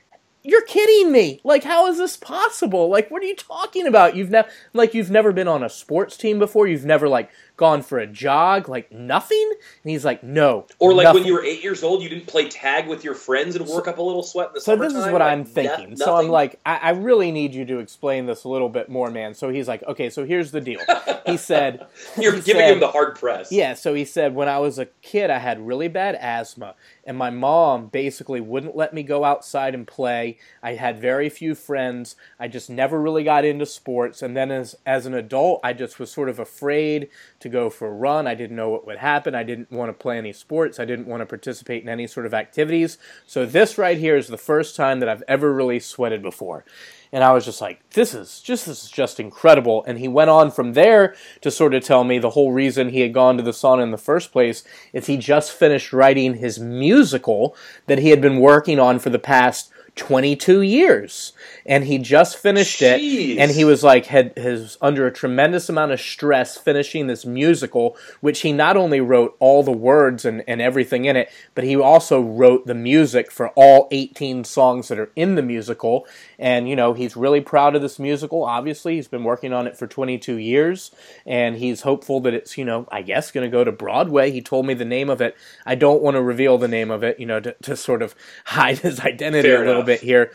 you're 0.46 0.62
kidding 0.62 1.10
me. 1.10 1.40
Like, 1.42 1.64
how 1.64 1.88
is 1.88 1.98
this 1.98 2.16
possible? 2.16 2.88
Like, 2.88 3.10
what 3.10 3.20
are 3.20 3.26
you 3.26 3.34
talking 3.34 3.86
about? 3.86 4.14
You've 4.14 4.30
never, 4.30 4.48
like, 4.72 4.94
you've 4.94 5.10
never 5.10 5.32
been 5.32 5.48
on 5.48 5.64
a 5.64 5.68
sports 5.68 6.16
team 6.16 6.38
before. 6.38 6.68
You've 6.68 6.84
never 6.84 7.08
like 7.08 7.30
gone 7.56 7.82
for 7.82 7.98
a 7.98 8.06
jog. 8.06 8.68
Like 8.68 8.90
nothing. 8.92 9.50
And 9.82 9.90
he's 9.90 10.04
like, 10.04 10.22
no. 10.22 10.66
Or 10.78 10.92
like 10.94 11.04
nothing. 11.04 11.22
when 11.22 11.26
you 11.28 11.34
were 11.34 11.44
eight 11.44 11.62
years 11.62 11.82
old, 11.82 12.02
you 12.02 12.08
didn't 12.08 12.26
play 12.26 12.48
tag 12.48 12.86
with 12.88 13.04
your 13.04 13.14
friends 13.14 13.56
and 13.56 13.66
work 13.66 13.88
up 13.88 13.98
a 13.98 14.02
little 14.02 14.22
sweat 14.22 14.48
in 14.48 14.54
the 14.54 14.60
So 14.60 14.72
summertime. 14.72 14.94
this 14.94 15.06
is 15.06 15.12
what 15.12 15.20
Like, 15.20 15.32
I'm 15.32 15.44
thinking. 15.44 15.90
no- 15.98 16.04
so 16.04 16.16
I'm 16.16 16.28
like, 16.28 16.60
I, 16.66 16.76
I 16.76 16.90
really 16.90 17.32
need 17.32 17.54
you 17.54 17.64
to 17.66 17.78
explain 17.78 18.26
this 18.26 18.44
a 18.44 18.48
little 18.48 18.68
bit 18.68 18.88
more, 18.88 19.10
man. 19.10 19.34
So 19.34 19.48
he's 19.50 19.68
like, 19.68 19.82
okay, 19.84 20.10
so 20.10 20.24
here's 20.24 20.50
the 20.50 20.60
deal. 20.60 20.80
He 21.24 21.36
said, 21.36 21.86
you're 22.18 22.34
he 22.34 22.40
giving 22.42 22.60
said- 22.62 22.72
him 22.74 22.80
the 22.80 22.88
hard 22.88 23.16
press. 23.16 23.50
Yeah, 23.50 23.74
so 23.74 23.94
he 23.94 24.04
said 24.04 24.34
when 24.34 24.48
I 24.48 24.58
was 24.58 24.78
a 24.78 24.86
kid, 25.02 25.30
I 25.30 25.38
had 25.38 25.66
really 25.66 25.88
bad 25.88 26.14
asthma, 26.16 26.74
and 27.04 27.16
my 27.16 27.30
mom 27.30 27.86
basically 27.86 28.40
wouldn't 28.40 28.76
let 28.76 28.92
me 28.92 29.02
go 29.02 29.24
outside 29.24 29.74
and 29.74 29.86
play. 29.86 30.38
I 30.62 30.74
had 30.74 31.00
very 31.00 31.28
few 31.28 31.54
friends. 31.54 32.16
I 32.38 32.48
just 32.48 32.68
never 32.68 33.00
really 33.00 33.24
got 33.24 33.44
into 33.44 33.66
sports, 33.66 34.22
and 34.22 34.36
then 34.36 34.50
as 34.50 34.76
as 34.84 35.06
an 35.06 35.14
adult, 35.14 35.60
I 35.64 35.72
just 35.72 35.98
was 35.98 36.10
sort 36.10 36.28
of 36.28 36.38
afraid 36.38 37.08
to 37.40 37.45
to 37.46 37.52
go 37.52 37.70
for 37.70 37.88
a 37.88 37.92
run. 37.92 38.26
I 38.26 38.34
didn't 38.34 38.56
know 38.56 38.68
what 38.68 38.86
would 38.86 38.98
happen. 38.98 39.34
I 39.34 39.42
didn't 39.42 39.70
want 39.70 39.88
to 39.88 39.92
play 39.94 40.18
any 40.18 40.32
sports. 40.32 40.78
I 40.78 40.84
didn't 40.84 41.06
want 41.06 41.20
to 41.22 41.26
participate 41.26 41.82
in 41.82 41.88
any 41.88 42.06
sort 42.06 42.26
of 42.26 42.34
activities. 42.34 42.98
So 43.26 43.46
this 43.46 43.78
right 43.78 43.96
here 43.96 44.16
is 44.16 44.28
the 44.28 44.36
first 44.36 44.76
time 44.76 45.00
that 45.00 45.08
I've 45.08 45.22
ever 45.28 45.52
really 45.52 45.80
sweated 45.80 46.22
before. 46.22 46.64
And 47.12 47.22
I 47.22 47.32
was 47.32 47.44
just 47.44 47.60
like, 47.60 47.88
this 47.90 48.14
is 48.14 48.40
just 48.40 48.66
this 48.66 48.84
is 48.84 48.90
just 48.90 49.20
incredible. 49.20 49.84
And 49.86 49.98
he 49.98 50.08
went 50.08 50.30
on 50.30 50.50
from 50.50 50.72
there 50.72 51.14
to 51.40 51.50
sort 51.50 51.74
of 51.74 51.84
tell 51.84 52.04
me 52.04 52.18
the 52.18 52.30
whole 52.30 52.52
reason 52.52 52.88
he 52.88 53.00
had 53.00 53.14
gone 53.14 53.36
to 53.36 53.42
the 53.42 53.52
sauna 53.52 53.82
in 53.82 53.90
the 53.90 53.96
first 53.96 54.32
place 54.32 54.64
is 54.92 55.06
he 55.06 55.16
just 55.16 55.52
finished 55.52 55.92
writing 55.92 56.34
his 56.34 56.58
musical 56.58 57.56
that 57.86 57.98
he 57.98 58.10
had 58.10 58.20
been 58.20 58.40
working 58.40 58.78
on 58.78 58.98
for 58.98 59.10
the 59.10 59.18
past 59.18 59.70
22 59.96 60.60
years. 60.60 61.32
And 61.64 61.84
he 61.84 61.98
just 61.98 62.36
finished 62.36 62.80
Jeez. 62.80 63.34
it 63.34 63.38
and 63.38 63.50
he 63.50 63.64
was 63.64 63.82
like 63.82 64.06
had 64.06 64.36
his 64.36 64.76
under 64.80 65.06
a 65.06 65.12
tremendous 65.12 65.68
amount 65.68 65.92
of 65.92 66.00
stress 66.00 66.56
finishing 66.56 67.06
this 67.06 67.24
musical 67.24 67.96
which 68.20 68.40
he 68.40 68.52
not 68.52 68.76
only 68.76 69.00
wrote 69.00 69.34
all 69.40 69.62
the 69.62 69.72
words 69.72 70.24
and, 70.24 70.44
and 70.46 70.60
everything 70.60 71.06
in 71.06 71.16
it 71.16 71.30
but 71.54 71.64
he 71.64 71.74
also 71.74 72.20
wrote 72.20 72.66
the 72.66 72.74
music 72.74 73.32
for 73.32 73.48
all 73.50 73.88
18 73.90 74.44
songs 74.44 74.88
that 74.88 74.98
are 74.98 75.10
in 75.16 75.34
the 75.34 75.42
musical 75.42 76.06
and 76.38 76.68
you 76.68 76.76
know 76.76 76.92
he's 76.92 77.16
really 77.16 77.40
proud 77.40 77.74
of 77.74 77.82
this 77.82 77.98
musical. 77.98 78.44
Obviously 78.44 78.96
he's 78.96 79.08
been 79.08 79.24
working 79.24 79.52
on 79.52 79.66
it 79.66 79.76
for 79.76 79.86
22 79.86 80.36
years 80.36 80.90
and 81.24 81.56
he's 81.56 81.82
hopeful 81.82 82.20
that 82.20 82.34
it's 82.34 82.56
you 82.58 82.64
know 82.64 82.86
i 82.90 83.02
guess 83.02 83.30
going 83.30 83.44
to 83.44 83.50
go 83.50 83.64
to 83.64 83.72
broadway. 83.72 84.30
He 84.30 84.40
told 84.42 84.66
me 84.66 84.74
the 84.74 84.84
name 84.84 85.10
of 85.10 85.20
it. 85.20 85.36
I 85.64 85.74
don't 85.74 86.02
want 86.02 86.16
to 86.16 86.22
reveal 86.22 86.58
the 86.58 86.68
name 86.68 86.90
of 86.90 87.02
it 87.02 87.18
you 87.20 87.26
know 87.26 87.40
to, 87.40 87.54
to 87.62 87.76
sort 87.76 88.02
of 88.02 88.14
hide 88.46 88.78
his 88.78 89.00
identity 89.00 89.48
Fair 89.48 89.56
a 89.56 89.66
little 89.66 89.74
enough. 89.76 89.86
bit 89.86 90.00
here 90.00 90.32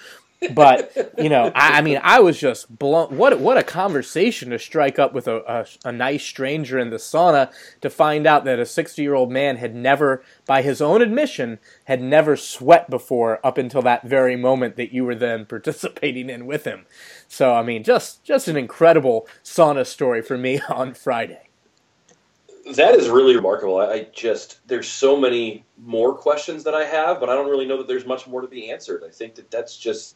but 0.50 1.14
you 1.20 1.30
know, 1.30 1.52
I, 1.54 1.78
I, 1.78 1.82
mean, 1.82 2.00
I 2.02 2.20
was 2.20 2.40
just 2.40 2.80
blown. 2.80 3.16
What 3.16 3.40
what 3.40 3.58
a 3.58 3.64
conversation 3.64 4.50
to 4.50 4.60
strike 4.60 4.98
up 4.98 5.14
with 5.14 5.28
a, 5.28 5.38
a, 5.48 5.90
a 5.90 5.92
nice 5.92 6.24
stranger 6.24 6.80
in 6.80 6.90
the 6.90 6.98
sauna 6.98 7.52
to 7.82 7.90
find 7.90 8.26
out 8.26 8.44
that 8.46 8.60
a 8.60 8.66
sixty 8.66 9.04
year 9.04 9.14
old 9.14 9.32
man 9.32 9.58
had 9.58 9.76
never, 9.76 10.24
by 10.48 10.64
his 10.64 10.82
own 10.82 11.02
admission, 11.02 11.60
had 11.86 12.02
never 12.02 12.36
sweat 12.36 12.90
before 12.90 13.46
up 13.46 13.60
until 13.60 13.84
that 13.84 14.04
very 14.04 14.36
moment 14.36 14.78
that 14.78 14.92
you 14.92 15.06
were 15.06 15.16
then 15.16 15.46
participating 15.50 16.30
in 16.30 16.48
with 16.48 16.66
him. 16.66 16.86
So 17.28 17.54
I 17.54 17.62
mean, 17.62 17.84
just 17.84 18.24
just 18.24 18.48
an 18.48 18.58
incredible 18.58 19.28
sauna 19.44 19.86
story 19.86 20.24
for 20.24 20.38
me 20.38 20.60
on 20.70 20.96
Friday. 20.96 21.50
That 22.76 22.96
is 22.96 23.10
really 23.10 23.36
remarkable. 23.36 23.78
I, 23.78 23.86
I 23.86 24.08
just 24.12 24.68
there's 24.68 24.88
so 24.88 25.16
many 25.16 25.66
more 25.78 26.16
questions 26.16 26.64
that 26.64 26.74
I 26.74 26.86
have, 26.86 27.20
but 27.20 27.30
I 27.30 27.36
don't 27.36 27.50
really 27.50 27.66
know 27.68 27.78
that 27.78 27.88
there's 27.88 28.06
much 28.08 28.28
more 28.28 28.42
to 28.42 28.48
be 28.48 28.72
answered. 28.72 29.04
I 29.06 29.10
think 29.10 29.36
that 29.36 29.52
that's 29.52 29.78
just 29.78 30.16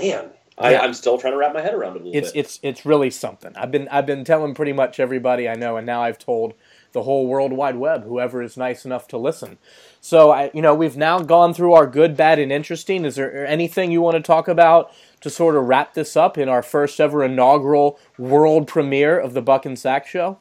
man, 0.00 0.30
I, 0.56 0.72
Yeah. 0.72 0.80
I'm 0.80 0.94
still 0.94 1.18
trying 1.18 1.34
to 1.34 1.38
wrap 1.38 1.54
my 1.54 1.60
head 1.60 1.74
around 1.74 1.96
it 1.96 2.02
a 2.02 2.04
little 2.04 2.16
It's 2.18 2.32
bit. 2.32 2.40
it's 2.40 2.60
it's 2.62 2.86
really 2.86 3.10
something. 3.10 3.52
I've 3.56 3.70
been 3.70 3.88
I've 3.88 4.06
been 4.06 4.24
telling 4.24 4.54
pretty 4.54 4.72
much 4.72 4.98
everybody 5.00 5.48
I 5.48 5.54
know, 5.54 5.76
and 5.76 5.86
now 5.86 6.02
I've 6.02 6.18
told 6.18 6.54
the 6.92 7.02
whole 7.02 7.26
world 7.26 7.52
wide 7.52 7.76
web, 7.76 8.04
whoever 8.04 8.42
is 8.42 8.56
nice 8.56 8.84
enough 8.86 9.06
to 9.08 9.18
listen. 9.18 9.58
So 10.00 10.30
I, 10.30 10.50
you 10.54 10.62
know, 10.62 10.74
we've 10.74 10.96
now 10.96 11.20
gone 11.20 11.52
through 11.52 11.74
our 11.74 11.86
good, 11.86 12.16
bad, 12.16 12.38
and 12.38 12.50
interesting. 12.50 13.04
Is 13.04 13.16
there 13.16 13.46
anything 13.46 13.90
you 13.92 14.00
want 14.00 14.16
to 14.16 14.22
talk 14.22 14.48
about 14.48 14.90
to 15.20 15.28
sort 15.30 15.54
of 15.54 15.64
wrap 15.64 15.94
this 15.94 16.16
up 16.16 16.38
in 16.38 16.48
our 16.48 16.62
first 16.62 16.98
ever 16.98 17.22
inaugural 17.24 17.98
world 18.16 18.66
premiere 18.66 19.18
of 19.18 19.34
the 19.34 19.42
Buck 19.42 19.66
and 19.66 19.76
Saks 19.76 20.06
Show? 20.06 20.38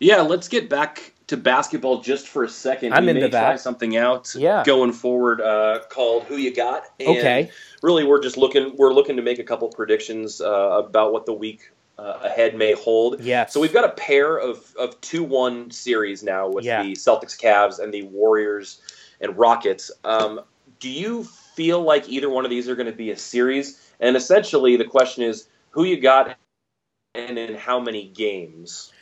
yeah, 0.00 0.20
let's 0.22 0.48
get 0.48 0.68
back 0.68 1.12
to 1.26 1.36
basketball 1.36 2.00
just 2.02 2.28
for 2.28 2.44
a 2.44 2.48
second. 2.48 2.92
I'm 2.92 3.04
we 3.04 3.10
into 3.10 3.22
may 3.22 3.30
Try 3.30 3.56
something 3.56 3.96
out. 3.96 4.34
Yeah. 4.34 4.62
going 4.64 4.92
forward 4.92 5.40
uh, 5.40 5.80
called 5.88 6.24
"Who 6.24 6.36
You 6.36 6.54
Got." 6.54 6.84
And 7.00 7.18
Okay. 7.18 7.50
Really, 7.82 8.04
we're 8.04 8.22
just 8.22 8.36
looking. 8.36 8.76
We're 8.76 8.92
looking 8.92 9.16
to 9.16 9.22
make 9.22 9.38
a 9.38 9.44
couple 9.44 9.68
predictions 9.68 10.40
uh, 10.40 10.82
about 10.84 11.12
what 11.12 11.26
the 11.26 11.32
week 11.32 11.70
uh, 11.98 12.18
ahead 12.22 12.56
may 12.56 12.72
hold. 12.72 13.20
Yes. 13.20 13.52
So 13.52 13.60
we've 13.60 13.72
got 13.72 13.84
a 13.84 13.92
pair 13.92 14.36
of, 14.36 14.74
of 14.78 15.00
2 15.00 15.22
1 15.24 15.70
series 15.70 16.22
now 16.22 16.48
with 16.48 16.64
Yeah. 16.64 16.82
the 16.82 16.92
Celtics 16.92 17.40
Cavs 17.40 17.78
and 17.78 17.92
the 17.92 18.02
Warriors 18.02 18.80
and 19.20 19.36
Rockets. 19.38 19.90
Um, 20.02 20.40
do 20.80 20.90
you 20.90 21.24
feel 21.24 21.80
like 21.82 22.08
either 22.08 22.28
one 22.28 22.44
of 22.44 22.50
these 22.50 22.68
are 22.68 22.74
going 22.74 22.90
to 22.90 22.96
be 22.96 23.10
a 23.10 23.16
series? 23.16 23.80
And 24.00 24.16
essentially, 24.16 24.76
the 24.76 24.84
question 24.84 25.22
is 25.24 25.46
who 25.70 25.84
you 25.84 26.00
got 26.00 26.36
and 27.14 27.38
in 27.38 27.54
how 27.54 27.78
many 27.78 28.08
games? 28.08 28.92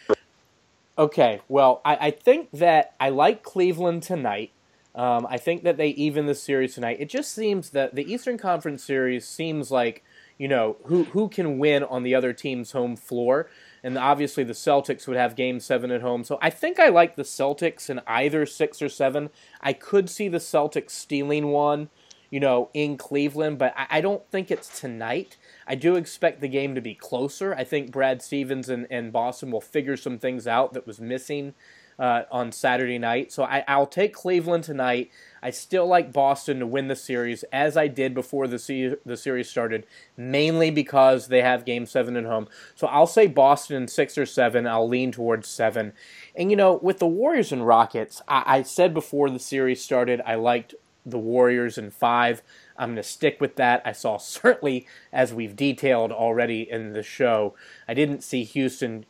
Okay, 1.03 1.41
well, 1.49 1.81
I, 1.85 1.97
I 1.97 2.11
think 2.12 2.53
that 2.53 2.95
I 3.01 3.09
like 3.09 3.43
Cleveland 3.43 4.05
tonight. 4.05 4.53
Um, 4.95 5.27
I 5.29 5.37
think 5.37 5.65
that 5.65 5.77
they 5.77 5.88
even 5.88 6.27
the 6.27 6.35
series 6.37 6.77
tonight. 6.77 6.99
It 7.01 7.09
just 7.09 7.33
seems 7.33 7.71
that 7.71 7.97
the 7.97 8.05
Eastern 8.05 8.38
Conference 8.38 8.85
series 8.85 9.27
seems 9.27 9.73
like 9.73 10.05
you 10.38 10.47
know 10.47 10.77
who 10.85 11.03
who 11.07 11.29
can 11.29 11.59
win 11.59 11.83
on 11.83 12.05
the 12.05 12.15
other 12.15 12.33
team's 12.33 12.71
home 12.71 12.95
floor, 12.95 13.51
and 13.83 13.99
obviously 13.99 14.45
the 14.45 14.53
Celtics 14.53 15.09
would 15.09 15.17
have 15.17 15.35
Game 15.35 15.59
Seven 15.59 15.91
at 15.91 16.03
home. 16.03 16.23
So 16.23 16.38
I 16.41 16.51
think 16.51 16.79
I 16.79 16.88
like 16.88 17.17
the 17.17 17.25
Celtics 17.25 17.91
in 17.91 18.01
either 18.07 18.47
six 18.47 18.81
or 18.81 18.88
seven. 18.88 19.31
I 19.61 19.73
could 19.73 20.09
see 20.09 20.29
the 20.29 20.38
Celtics 20.38 20.91
stealing 20.91 21.49
one, 21.49 21.88
you 22.31 22.38
know, 22.38 22.71
in 22.75 22.97
Cleveland, 22.97 23.59
but 23.59 23.75
I, 23.77 23.99
I 23.99 24.01
don't 24.03 24.25
think 24.31 24.53
it's 24.53 24.79
tonight. 24.79 25.37
I 25.66 25.75
do 25.75 25.96
expect 25.96 26.40
the 26.40 26.48
game 26.48 26.75
to 26.75 26.81
be 26.81 26.94
closer. 26.94 27.55
I 27.55 27.64
think 27.64 27.90
Brad 27.90 28.22
Stevens 28.22 28.68
and, 28.68 28.87
and 28.90 29.12
Boston 29.12 29.51
will 29.51 29.61
figure 29.61 29.96
some 29.96 30.18
things 30.18 30.46
out 30.46 30.72
that 30.75 30.87
was 30.87 31.01
missing 31.01 31.55
uh, 31.98 32.22
on 32.31 32.53
Saturday 32.53 32.98
night. 32.98 33.33
So 33.33 33.44
I, 33.44 33.64
I'll 33.68 33.87
take 33.87 34.14
Cleveland 34.14 34.64
tonight. 34.64 35.11
I 35.42 35.51
still 35.51 35.87
like 35.87 36.12
Boston 36.12 36.59
to 36.61 36.66
win 36.66 36.88
the 36.88 36.96
series, 36.96 37.44
as 37.53 37.77
I 37.77 37.88
did 37.88 38.14
before 38.14 38.46
the 38.46 38.59
se- 38.59 38.96
the 39.05 39.16
series 39.16 39.48
started, 39.48 39.87
mainly 40.16 40.70
because 40.70 41.29
they 41.29 41.42
have 41.42 41.64
Game 41.64 41.87
Seven 41.87 42.16
at 42.16 42.25
home. 42.25 42.48
So 42.75 42.87
I'll 42.87 43.07
say 43.07 43.27
Boston 43.27 43.83
in 43.83 43.88
six 43.88 44.16
or 44.16 44.27
seven. 44.27 44.66
I'll 44.66 44.88
lean 44.88 45.12
towards 45.12 45.48
seven. 45.48 45.92
And 46.35 46.51
you 46.51 46.57
know, 46.57 46.79
with 46.83 46.98
the 46.98 47.07
Warriors 47.07 47.53
and 47.53 47.66
Rockets, 47.66 48.22
I, 48.27 48.42
I 48.46 48.62
said 48.62 48.94
before 48.94 49.31
the 49.31 49.38
series 49.38 49.83
started, 49.83 50.20
I 50.27 50.37
liked 50.37 50.75
the 51.05 51.18
Warriors 51.18 51.79
in 51.79 51.90
five. 51.90 52.42
I'm 52.77 52.91
going 52.91 52.97
to 52.97 53.03
stick 53.03 53.41
with 53.41 53.57
that. 53.57 53.83
I 53.85 53.93
saw 53.93 54.17
certainly, 54.17 54.87
as 55.13 55.33
we've 55.33 55.57
detailed 55.57 56.13
already 56.13 56.69
in 56.69 56.93
the 56.93 57.03
show, 57.03 57.55
I 57.87 57.95
didn't 57.95 58.23
see 58.23 58.45
Houston 58.45 59.07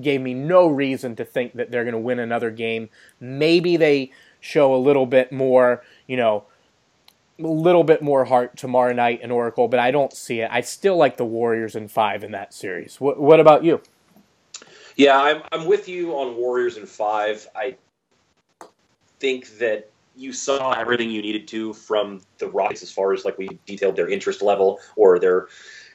gave 0.00 0.20
me 0.20 0.34
no 0.34 0.68
reason 0.68 1.16
to 1.16 1.24
think 1.24 1.54
that 1.54 1.70
they're 1.70 1.84
going 1.84 1.92
to 1.92 1.98
win 1.98 2.18
another 2.18 2.50
game. 2.50 2.88
Maybe 3.20 3.76
they 3.76 4.12
show 4.40 4.74
a 4.74 4.78
little 4.78 5.06
bit 5.06 5.32
more, 5.32 5.82
you 6.06 6.16
know, 6.16 6.44
a 7.38 7.46
little 7.46 7.84
bit 7.84 8.00
more 8.00 8.24
heart 8.24 8.56
tomorrow 8.56 8.92
night 8.92 9.20
in 9.20 9.30
Oracle, 9.30 9.68
but 9.68 9.80
I 9.80 9.90
don't 9.90 10.12
see 10.12 10.40
it. 10.40 10.48
I 10.50 10.60
still 10.60 10.96
like 10.96 11.16
the 11.16 11.24
Warriors 11.24 11.76
in 11.76 11.88
five 11.88 12.24
in 12.24 12.32
that 12.32 12.54
series. 12.54 13.00
What, 13.00 13.20
what 13.20 13.40
about 13.40 13.64
you? 13.64 13.82
Yeah, 14.96 15.20
I'm, 15.20 15.42
I'm 15.52 15.66
with 15.66 15.88
you 15.88 16.12
on 16.12 16.36
Warriors 16.36 16.78
in 16.78 16.86
five. 16.86 17.46
I 17.54 17.76
think 19.18 19.58
that 19.58 19.90
you 20.16 20.32
saw 20.32 20.72
everything 20.72 21.10
you 21.10 21.20
needed 21.20 21.46
to 21.48 21.72
from 21.74 22.22
the 22.38 22.48
Rockets 22.48 22.82
as 22.82 22.90
far 22.90 23.12
as 23.12 23.24
like 23.24 23.36
we 23.38 23.48
detailed 23.66 23.96
their 23.96 24.08
interest 24.08 24.42
level 24.42 24.80
or 24.96 25.18
their 25.18 25.48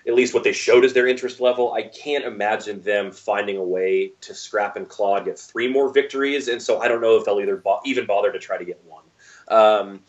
at 0.07 0.15
least 0.15 0.33
what 0.33 0.43
they 0.43 0.51
showed 0.51 0.83
as 0.83 0.93
their 0.93 1.07
interest 1.07 1.39
level. 1.39 1.73
I 1.73 1.83
can't 1.83 2.25
imagine 2.25 2.81
them 2.81 3.11
finding 3.11 3.57
a 3.57 3.63
way 3.63 4.13
to 4.21 4.33
scrap 4.33 4.75
and 4.75 4.87
claw 4.87 5.17
and 5.17 5.25
get 5.25 5.37
three 5.37 5.67
more 5.67 5.93
victories, 5.93 6.47
and 6.47 6.61
so 6.61 6.79
I 6.79 6.87
don't 6.87 7.01
know 7.01 7.17
if 7.17 7.25
they'll 7.25 7.39
either 7.39 7.57
bo- 7.57 7.81
even 7.85 8.05
bother 8.05 8.31
to 8.31 8.39
try 8.39 8.57
to 8.57 8.65
get 8.65 8.81
one. 8.83 9.03
Um, 9.47 9.99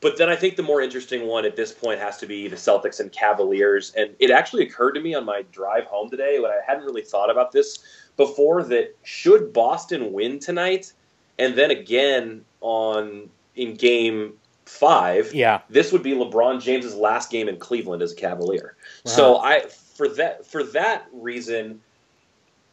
but 0.00 0.16
then 0.16 0.28
I 0.28 0.36
think 0.36 0.54
the 0.54 0.62
more 0.62 0.80
interesting 0.80 1.26
one 1.26 1.44
at 1.44 1.56
this 1.56 1.72
point 1.72 1.98
has 1.98 2.18
to 2.18 2.26
be 2.26 2.46
the 2.46 2.54
Celtics 2.54 3.00
and 3.00 3.10
Cavaliers. 3.10 3.92
And 3.96 4.14
it 4.20 4.30
actually 4.30 4.64
occurred 4.64 4.92
to 4.92 5.00
me 5.00 5.14
on 5.14 5.24
my 5.24 5.42
drive 5.50 5.86
home 5.86 6.08
today 6.08 6.38
when 6.38 6.52
I 6.52 6.60
hadn't 6.64 6.84
really 6.84 7.02
thought 7.02 7.30
about 7.30 7.50
this 7.50 7.80
before 8.16 8.62
that 8.64 8.96
should 9.02 9.52
Boston 9.52 10.12
win 10.12 10.38
tonight 10.38 10.92
and 11.38 11.56
then 11.56 11.70
again 11.70 12.44
on 12.60 13.28
in 13.54 13.74
game 13.74 14.34
five, 14.66 15.32
Yeah. 15.34 15.60
this 15.70 15.92
would 15.92 16.02
be 16.02 16.12
LeBron 16.12 16.60
James's 16.60 16.94
last 16.94 17.30
game 17.30 17.48
in 17.48 17.56
Cleveland 17.58 18.02
as 18.02 18.12
a 18.12 18.16
Cavalier. 18.16 18.76
So 19.04 19.38
I 19.38 19.60
for 19.96 20.08
that 20.10 20.46
for 20.46 20.62
that 20.62 21.06
reason, 21.12 21.80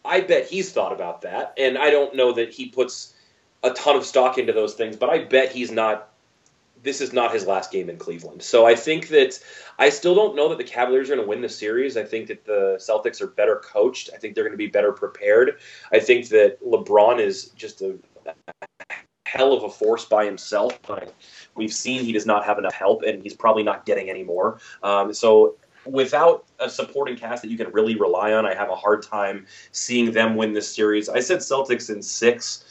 I 0.03 0.21
bet 0.21 0.45
he's 0.47 0.71
thought 0.71 0.91
about 0.91 1.21
that, 1.21 1.53
and 1.57 1.77
I 1.77 1.89
don't 1.89 2.15
know 2.15 2.31
that 2.33 2.51
he 2.53 2.67
puts 2.67 3.13
a 3.63 3.71
ton 3.71 3.95
of 3.95 4.05
stock 4.05 4.37
into 4.37 4.53
those 4.53 4.75
things, 4.75 4.95
but 4.95 5.09
I 5.09 5.23
bet 5.23 5.51
he's 5.51 5.71
not. 5.71 6.11
This 6.83 7.01
is 7.01 7.13
not 7.13 7.33
his 7.33 7.47
last 7.47 7.71
game 7.71 7.89
in 7.89 7.97
Cleveland. 7.97 8.43
So 8.43 8.67
I 8.67 8.75
think 8.75 9.07
that 9.07 9.39
I 9.79 9.89
still 9.89 10.13
don't 10.13 10.35
know 10.35 10.49
that 10.49 10.59
the 10.59 10.63
Cavaliers 10.63 11.09
are 11.09 11.15
going 11.15 11.25
to 11.25 11.27
win 11.27 11.41
the 11.41 11.49
series. 11.49 11.97
I 11.97 12.03
think 12.03 12.27
that 12.27 12.45
the 12.45 12.77
Celtics 12.79 13.21
are 13.21 13.27
better 13.27 13.55
coached. 13.55 14.11
I 14.13 14.17
think 14.17 14.35
they're 14.35 14.43
going 14.43 14.51
to 14.53 14.57
be 14.57 14.67
better 14.67 14.91
prepared. 14.91 15.57
I 15.91 15.99
think 15.99 16.29
that 16.29 16.63
LeBron 16.63 17.19
is 17.19 17.45
just 17.55 17.81
a 17.81 17.97
hell 19.25 19.53
of 19.53 19.63
a 19.63 19.69
force 19.69 20.05
by 20.05 20.25
himself, 20.25 20.79
but 20.83 21.13
we've 21.55 21.73
seen 21.73 22.03
he 22.03 22.13
does 22.13 22.25
not 22.25 22.45
have 22.45 22.57
enough 22.57 22.73
help, 22.73 23.03
and 23.03 23.21
he's 23.21 23.33
probably 23.33 23.63
not 23.63 23.85
getting 23.85 24.09
any 24.09 24.23
more. 24.23 24.59
Um, 24.83 25.13
so 25.13 25.55
without 25.85 26.45
a 26.59 26.69
supporting 26.69 27.15
cast 27.15 27.41
that 27.41 27.49
you 27.49 27.57
can 27.57 27.71
really 27.71 27.95
rely 27.95 28.33
on, 28.33 28.45
I 28.45 28.53
have 28.53 28.69
a 28.69 28.75
hard 28.75 29.03
time 29.03 29.45
seeing 29.71 30.11
them 30.11 30.35
win 30.35 30.53
this 30.53 30.73
series. 30.73 31.09
I 31.09 31.19
said 31.19 31.39
Celtics 31.39 31.93
in 31.93 32.01
six 32.01 32.63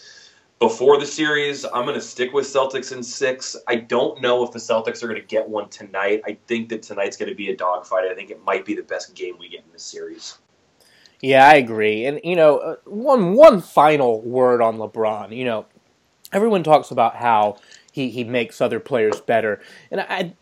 before 0.58 0.98
the 0.98 1.06
series. 1.06 1.64
I'm 1.64 1.84
going 1.84 1.94
to 1.94 2.00
stick 2.00 2.32
with 2.32 2.46
Celtics 2.46 2.92
in 2.92 3.02
six. 3.02 3.56
I 3.68 3.76
don't 3.76 4.20
know 4.20 4.44
if 4.44 4.52
the 4.52 4.58
Celtics 4.58 5.02
are 5.02 5.08
going 5.08 5.20
to 5.20 5.26
get 5.26 5.48
one 5.48 5.68
tonight. 5.68 6.22
I 6.26 6.38
think 6.46 6.68
that 6.70 6.82
tonight's 6.82 7.16
going 7.16 7.28
to 7.28 7.34
be 7.34 7.50
a 7.50 7.56
dogfight. 7.56 8.04
I 8.10 8.14
think 8.14 8.30
it 8.30 8.42
might 8.44 8.64
be 8.64 8.74
the 8.74 8.82
best 8.82 9.14
game 9.14 9.36
we 9.38 9.48
get 9.48 9.64
in 9.64 9.72
this 9.72 9.82
series. 9.82 10.38
Yeah, 11.20 11.46
I 11.46 11.54
agree. 11.54 12.04
And 12.04 12.20
you 12.22 12.36
know, 12.36 12.58
uh, 12.58 12.76
one 12.84 13.34
one 13.34 13.60
final 13.60 14.20
word 14.20 14.60
on 14.60 14.76
LeBron. 14.76 15.34
You 15.34 15.44
know, 15.44 15.66
everyone 16.34 16.62
talks 16.62 16.90
about 16.90 17.16
how 17.16 17.56
he 17.92 18.10
he 18.10 18.24
makes 18.24 18.60
other 18.60 18.80
players 18.80 19.20
better, 19.20 19.60
and 19.90 20.00
I. 20.00 20.34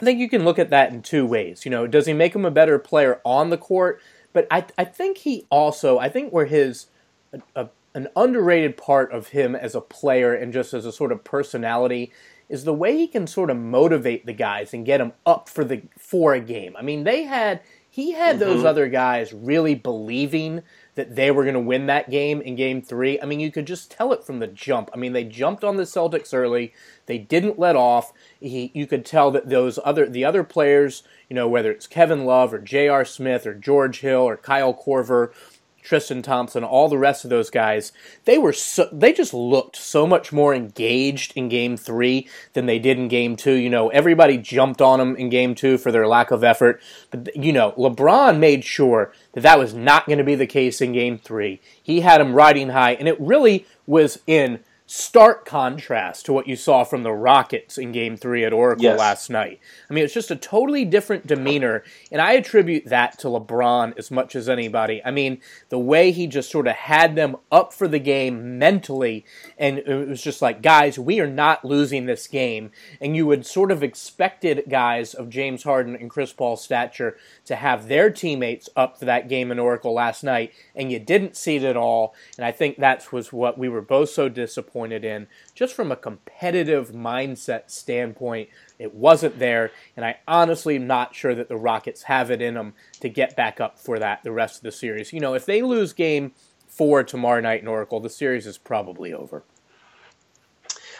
I 0.00 0.04
think 0.04 0.20
you 0.20 0.28
can 0.28 0.44
look 0.44 0.60
at 0.60 0.70
that 0.70 0.92
in 0.92 1.02
two 1.02 1.26
ways. 1.26 1.64
You 1.64 1.72
know, 1.72 1.88
does 1.88 2.06
he 2.06 2.12
make 2.12 2.32
him 2.32 2.44
a 2.44 2.52
better 2.52 2.78
player 2.78 3.20
on 3.24 3.50
the 3.50 3.58
court? 3.58 4.00
But 4.32 4.46
I, 4.48 4.64
I 4.78 4.84
think 4.84 5.18
he 5.18 5.44
also, 5.50 5.98
I 5.98 6.08
think 6.08 6.32
where 6.32 6.46
his 6.46 6.86
a, 7.32 7.40
a, 7.56 7.68
an 7.94 8.06
underrated 8.14 8.76
part 8.76 9.10
of 9.12 9.28
him 9.28 9.56
as 9.56 9.74
a 9.74 9.80
player 9.80 10.32
and 10.34 10.52
just 10.52 10.72
as 10.72 10.86
a 10.86 10.92
sort 10.92 11.10
of 11.10 11.24
personality 11.24 12.12
is 12.48 12.64
the 12.64 12.72
way 12.72 12.96
he 12.96 13.08
can 13.08 13.26
sort 13.26 13.50
of 13.50 13.56
motivate 13.56 14.24
the 14.24 14.32
guys 14.32 14.72
and 14.72 14.86
get 14.86 14.98
them 14.98 15.12
up 15.26 15.48
for 15.48 15.64
the 15.64 15.82
for 15.98 16.32
a 16.32 16.40
game. 16.40 16.76
I 16.76 16.82
mean, 16.82 17.04
they 17.04 17.24
had 17.24 17.60
he 17.98 18.12
had 18.12 18.36
mm-hmm. 18.36 18.44
those 18.44 18.64
other 18.64 18.86
guys 18.86 19.32
really 19.32 19.74
believing 19.74 20.62
that 20.94 21.16
they 21.16 21.32
were 21.32 21.42
going 21.42 21.54
to 21.54 21.60
win 21.60 21.86
that 21.86 22.08
game 22.08 22.40
in 22.40 22.54
game 22.54 22.80
3. 22.80 23.20
I 23.20 23.24
mean, 23.24 23.40
you 23.40 23.50
could 23.50 23.66
just 23.66 23.90
tell 23.90 24.12
it 24.12 24.22
from 24.22 24.38
the 24.38 24.46
jump. 24.46 24.88
I 24.94 24.96
mean, 24.96 25.14
they 25.14 25.24
jumped 25.24 25.64
on 25.64 25.74
the 25.74 25.82
Celtics 25.82 26.32
early. 26.32 26.72
They 27.06 27.18
didn't 27.18 27.58
let 27.58 27.74
off. 27.74 28.12
He, 28.38 28.70
you 28.72 28.86
could 28.86 29.04
tell 29.04 29.32
that 29.32 29.48
those 29.48 29.80
other 29.84 30.08
the 30.08 30.24
other 30.24 30.44
players, 30.44 31.02
you 31.28 31.34
know, 31.34 31.48
whether 31.48 31.72
it's 31.72 31.88
Kevin 31.88 32.24
Love 32.24 32.54
or 32.54 32.60
J.R. 32.60 33.04
Smith 33.04 33.44
or 33.44 33.54
George 33.54 33.98
Hill 33.98 34.20
or 34.20 34.36
Kyle 34.36 34.72
Korver 34.72 35.32
Tristan 35.88 36.20
Thompson, 36.20 36.64
all 36.64 36.90
the 36.90 36.98
rest 36.98 37.24
of 37.24 37.30
those 37.30 37.48
guys, 37.48 37.92
they 38.26 38.36
were 38.36 38.52
so, 38.52 38.90
they 38.92 39.10
just 39.10 39.32
looked 39.32 39.74
so 39.74 40.06
much 40.06 40.34
more 40.34 40.54
engaged 40.54 41.32
in 41.34 41.48
game 41.48 41.78
3 41.78 42.28
than 42.52 42.66
they 42.66 42.78
did 42.78 42.98
in 42.98 43.08
game 43.08 43.36
2. 43.36 43.52
You 43.54 43.70
know, 43.70 43.88
everybody 43.88 44.36
jumped 44.36 44.82
on 44.82 44.98
them 44.98 45.16
in 45.16 45.30
game 45.30 45.54
2 45.54 45.78
for 45.78 45.90
their 45.90 46.06
lack 46.06 46.30
of 46.30 46.44
effort, 46.44 46.82
but 47.10 47.34
you 47.34 47.54
know, 47.54 47.72
LeBron 47.72 48.38
made 48.38 48.64
sure 48.64 49.14
that 49.32 49.40
that 49.40 49.58
was 49.58 49.72
not 49.72 50.04
going 50.04 50.18
to 50.18 50.24
be 50.24 50.34
the 50.34 50.46
case 50.46 50.82
in 50.82 50.92
game 50.92 51.16
3. 51.16 51.58
He 51.82 52.00
had 52.02 52.20
them 52.20 52.34
riding 52.34 52.68
high 52.68 52.92
and 52.92 53.08
it 53.08 53.18
really 53.18 53.64
was 53.86 54.18
in 54.26 54.60
stark 54.90 55.44
contrast 55.44 56.24
to 56.24 56.32
what 56.32 56.48
you 56.48 56.56
saw 56.56 56.82
from 56.82 57.02
the 57.02 57.12
Rockets 57.12 57.76
in 57.76 57.92
game 57.92 58.16
three 58.16 58.42
at 58.42 58.54
Oracle 58.54 58.84
yes. 58.84 58.98
last 58.98 59.28
night. 59.28 59.60
I 59.88 59.92
mean, 59.92 60.02
it's 60.02 60.14
just 60.14 60.30
a 60.30 60.36
totally 60.36 60.86
different 60.86 61.26
demeanor, 61.26 61.84
and 62.10 62.22
I 62.22 62.32
attribute 62.32 62.86
that 62.86 63.18
to 63.18 63.28
LeBron 63.28 63.98
as 63.98 64.10
much 64.10 64.34
as 64.34 64.48
anybody. 64.48 65.02
I 65.04 65.10
mean, 65.10 65.42
the 65.68 65.78
way 65.78 66.10
he 66.10 66.26
just 66.26 66.50
sort 66.50 66.66
of 66.66 66.74
had 66.74 67.16
them 67.16 67.36
up 67.52 67.74
for 67.74 67.86
the 67.86 67.98
game 67.98 68.58
mentally, 68.58 69.26
and 69.58 69.78
it 69.78 70.08
was 70.08 70.22
just 70.22 70.40
like, 70.40 70.62
guys, 70.62 70.98
we 70.98 71.20
are 71.20 71.28
not 71.28 71.66
losing 71.66 72.06
this 72.06 72.26
game. 72.26 72.70
And 72.98 73.14
you 73.14 73.26
would 73.26 73.44
sort 73.44 73.70
of 73.70 73.82
expected 73.82 74.64
guys 74.70 75.12
of 75.12 75.28
James 75.28 75.64
Harden 75.64 75.96
and 75.96 76.08
Chris 76.08 76.32
Paul's 76.32 76.64
stature 76.64 77.18
to 77.44 77.56
have 77.56 77.88
their 77.88 78.08
teammates 78.08 78.70
up 78.74 78.98
for 78.98 79.04
that 79.04 79.28
game 79.28 79.52
in 79.52 79.58
Oracle 79.58 79.92
last 79.92 80.24
night, 80.24 80.54
and 80.74 80.90
you 80.90 80.98
didn't 80.98 81.36
see 81.36 81.56
it 81.56 81.62
at 81.62 81.76
all. 81.76 82.14
And 82.38 82.46
I 82.46 82.52
think 82.52 82.78
that 82.78 83.12
was 83.12 83.34
what 83.34 83.58
we 83.58 83.68
were 83.68 83.82
both 83.82 84.08
so 84.08 84.30
disappointed 84.30 84.77
in. 84.86 85.26
Just 85.54 85.74
from 85.74 85.90
a 85.90 85.96
competitive 85.96 86.92
mindset 86.92 87.70
standpoint, 87.70 88.48
it 88.78 88.94
wasn't 88.94 89.38
there, 89.38 89.72
and 89.96 90.04
I 90.04 90.18
honestly 90.26 90.76
am 90.76 90.86
not 90.86 91.14
sure 91.14 91.34
that 91.34 91.48
the 91.48 91.56
Rockets 91.56 92.04
have 92.04 92.30
it 92.30 92.40
in 92.40 92.54
them 92.54 92.74
to 93.00 93.08
get 93.08 93.36
back 93.36 93.60
up 93.60 93.78
for 93.78 93.98
that 93.98 94.22
the 94.22 94.32
rest 94.32 94.56
of 94.56 94.62
the 94.62 94.72
series. 94.72 95.12
You 95.12 95.20
know, 95.20 95.34
if 95.34 95.46
they 95.46 95.62
lose 95.62 95.92
game 95.92 96.32
four 96.66 97.02
tomorrow 97.02 97.40
night 97.40 97.62
in 97.62 97.68
Oracle, 97.68 98.00
the 98.00 98.10
series 98.10 98.46
is 98.46 98.58
probably 98.58 99.12
over. 99.12 99.42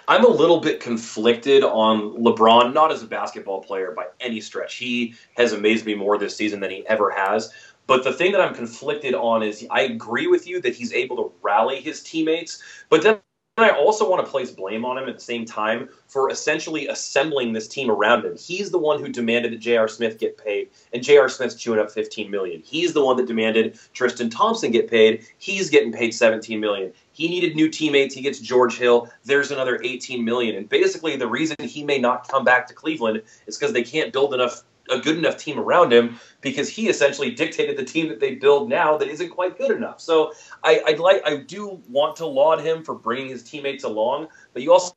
I'm 0.09 0.25
a 0.25 0.29
little 0.29 0.61
bit 0.61 0.81
conflicted 0.81 1.63
on 1.63 2.15
LeBron, 2.15 2.73
not 2.73 2.91
as 2.91 3.03
a 3.03 3.07
basketball 3.07 3.63
player 3.63 3.93
by 3.95 4.07
any 4.21 4.41
stretch. 4.41 4.77
He 4.77 5.15
has 5.37 5.53
amazed 5.53 5.85
me 5.85 5.95
more 5.95 6.17
this 6.17 6.35
season 6.35 6.61
than 6.61 6.71
he 6.71 6.87
ever 6.87 7.11
has. 7.11 7.53
But 7.87 8.05
the 8.05 8.13
thing 8.13 8.33
that 8.33 8.41
I'm 8.41 8.55
conflicted 8.55 9.15
on 9.15 9.43
is 9.43 9.67
I 9.71 9.83
agree 9.83 10.27
with 10.27 10.47
you 10.47 10.61
that 10.63 10.75
he's 10.75 10.93
able 10.93 11.17
to 11.17 11.33
rally 11.43 11.81
his 11.81 12.03
teammates, 12.03 12.63
but 12.89 13.03
then 13.03 13.19
I 13.65 13.71
also 13.71 14.09
want 14.09 14.25
to 14.25 14.31
place 14.31 14.51
blame 14.51 14.85
on 14.85 14.99
him 14.99 15.09
at 15.09 15.15
the 15.15 15.21
same 15.21 15.45
time 15.45 15.89
for 16.07 16.31
essentially 16.31 16.87
assembling 16.89 17.53
this 17.53 17.69
team 17.69 17.91
around 17.91 18.25
him. 18.25 18.37
He's 18.37 18.71
the 18.71 18.79
one 18.79 19.01
who 19.01 19.09
demanded 19.09 19.53
that 19.53 19.61
J.R. 19.61 19.89
Smith 19.89 20.19
get 20.19 20.37
paid, 20.37 20.71
and 20.93 21.03
J.R. 21.03 21.29
Smith's 21.29 21.55
chewing 21.55 21.81
up 21.81 21.91
15 21.91 22.31
million. 22.31 22.63
He's 22.65 22.93
the 22.93 23.05
one 23.05 23.17
that 23.17 23.27
demanded 23.27 23.79
Tristan 23.95 24.31
Thompson 24.31 24.71
get 24.71 24.91
paid. 24.91 25.27
He's 25.39 25.71
getting 25.71 25.93
paid 25.93 26.13
17 26.13 26.61
million. 26.61 26.93
He 27.13 27.29
needed 27.29 27.57
new 27.57 27.69
teammates. 27.69 28.15
He 28.15 28.21
gets 28.21 28.39
George 28.39 28.79
Hill. 28.79 29.11
There's 29.25 29.51
another 29.51 29.81
18 29.83 30.25
million. 30.25 30.55
And 30.55 30.69
basically, 30.69 31.17
the 31.17 31.27
reason 31.27 31.57
he 31.61 31.83
may 31.83 31.99
not 31.99 32.29
come 32.29 32.45
back 32.45 32.69
to 32.69 32.75
Cleveland 32.75 33.23
is 33.47 33.59
because 33.59 33.73
they 33.73 33.83
can't 33.83 34.13
build 34.13 34.35
enough 34.35 34.63
a 34.91 34.99
good 34.99 35.17
enough 35.19 35.37
team 35.37 35.59
around 35.59 35.93
him 35.93 36.19
because 36.41 36.69
he 36.69 36.89
essentially 36.89 37.31
dictated 37.31 37.77
the 37.77 37.85
team 37.85 38.09
that 38.09 38.21
they 38.21 38.35
build 38.35 38.69
now 38.69 38.97
that 38.97 39.09
isn't 39.09 39.31
quite 39.31 39.59
good 39.59 39.71
enough. 39.71 40.01
So 40.01 40.33
I, 40.65 40.81
I'd 40.87 40.99
like 40.99 41.23
I 41.27 41.37
do 41.37 41.81
want 41.89 42.17
to 42.17 42.27
laud 42.27 42.61
him 42.61 42.85
for 42.85 42.95
bringing 42.95 43.29
his 43.29 43.43
teammates 43.43 43.85
along, 43.85 44.29
but 44.53 44.63
you 44.63 44.73
also 44.73 44.95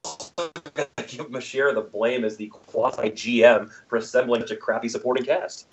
got 0.73 0.95
to 0.97 1.03
give 1.03 1.27
him 1.27 1.35
a 1.35 1.41
share 1.41 1.69
of 1.69 1.75
the 1.75 1.81
blame 1.81 2.23
as 2.23 2.37
the 2.37 2.47
quasi 2.47 3.09
GM 3.09 3.69
for 3.87 3.97
assembling 3.97 4.41
such 4.41 4.51
a 4.51 4.57
crappy 4.57 4.89
supporting 4.89 5.25
cast. 5.25 5.67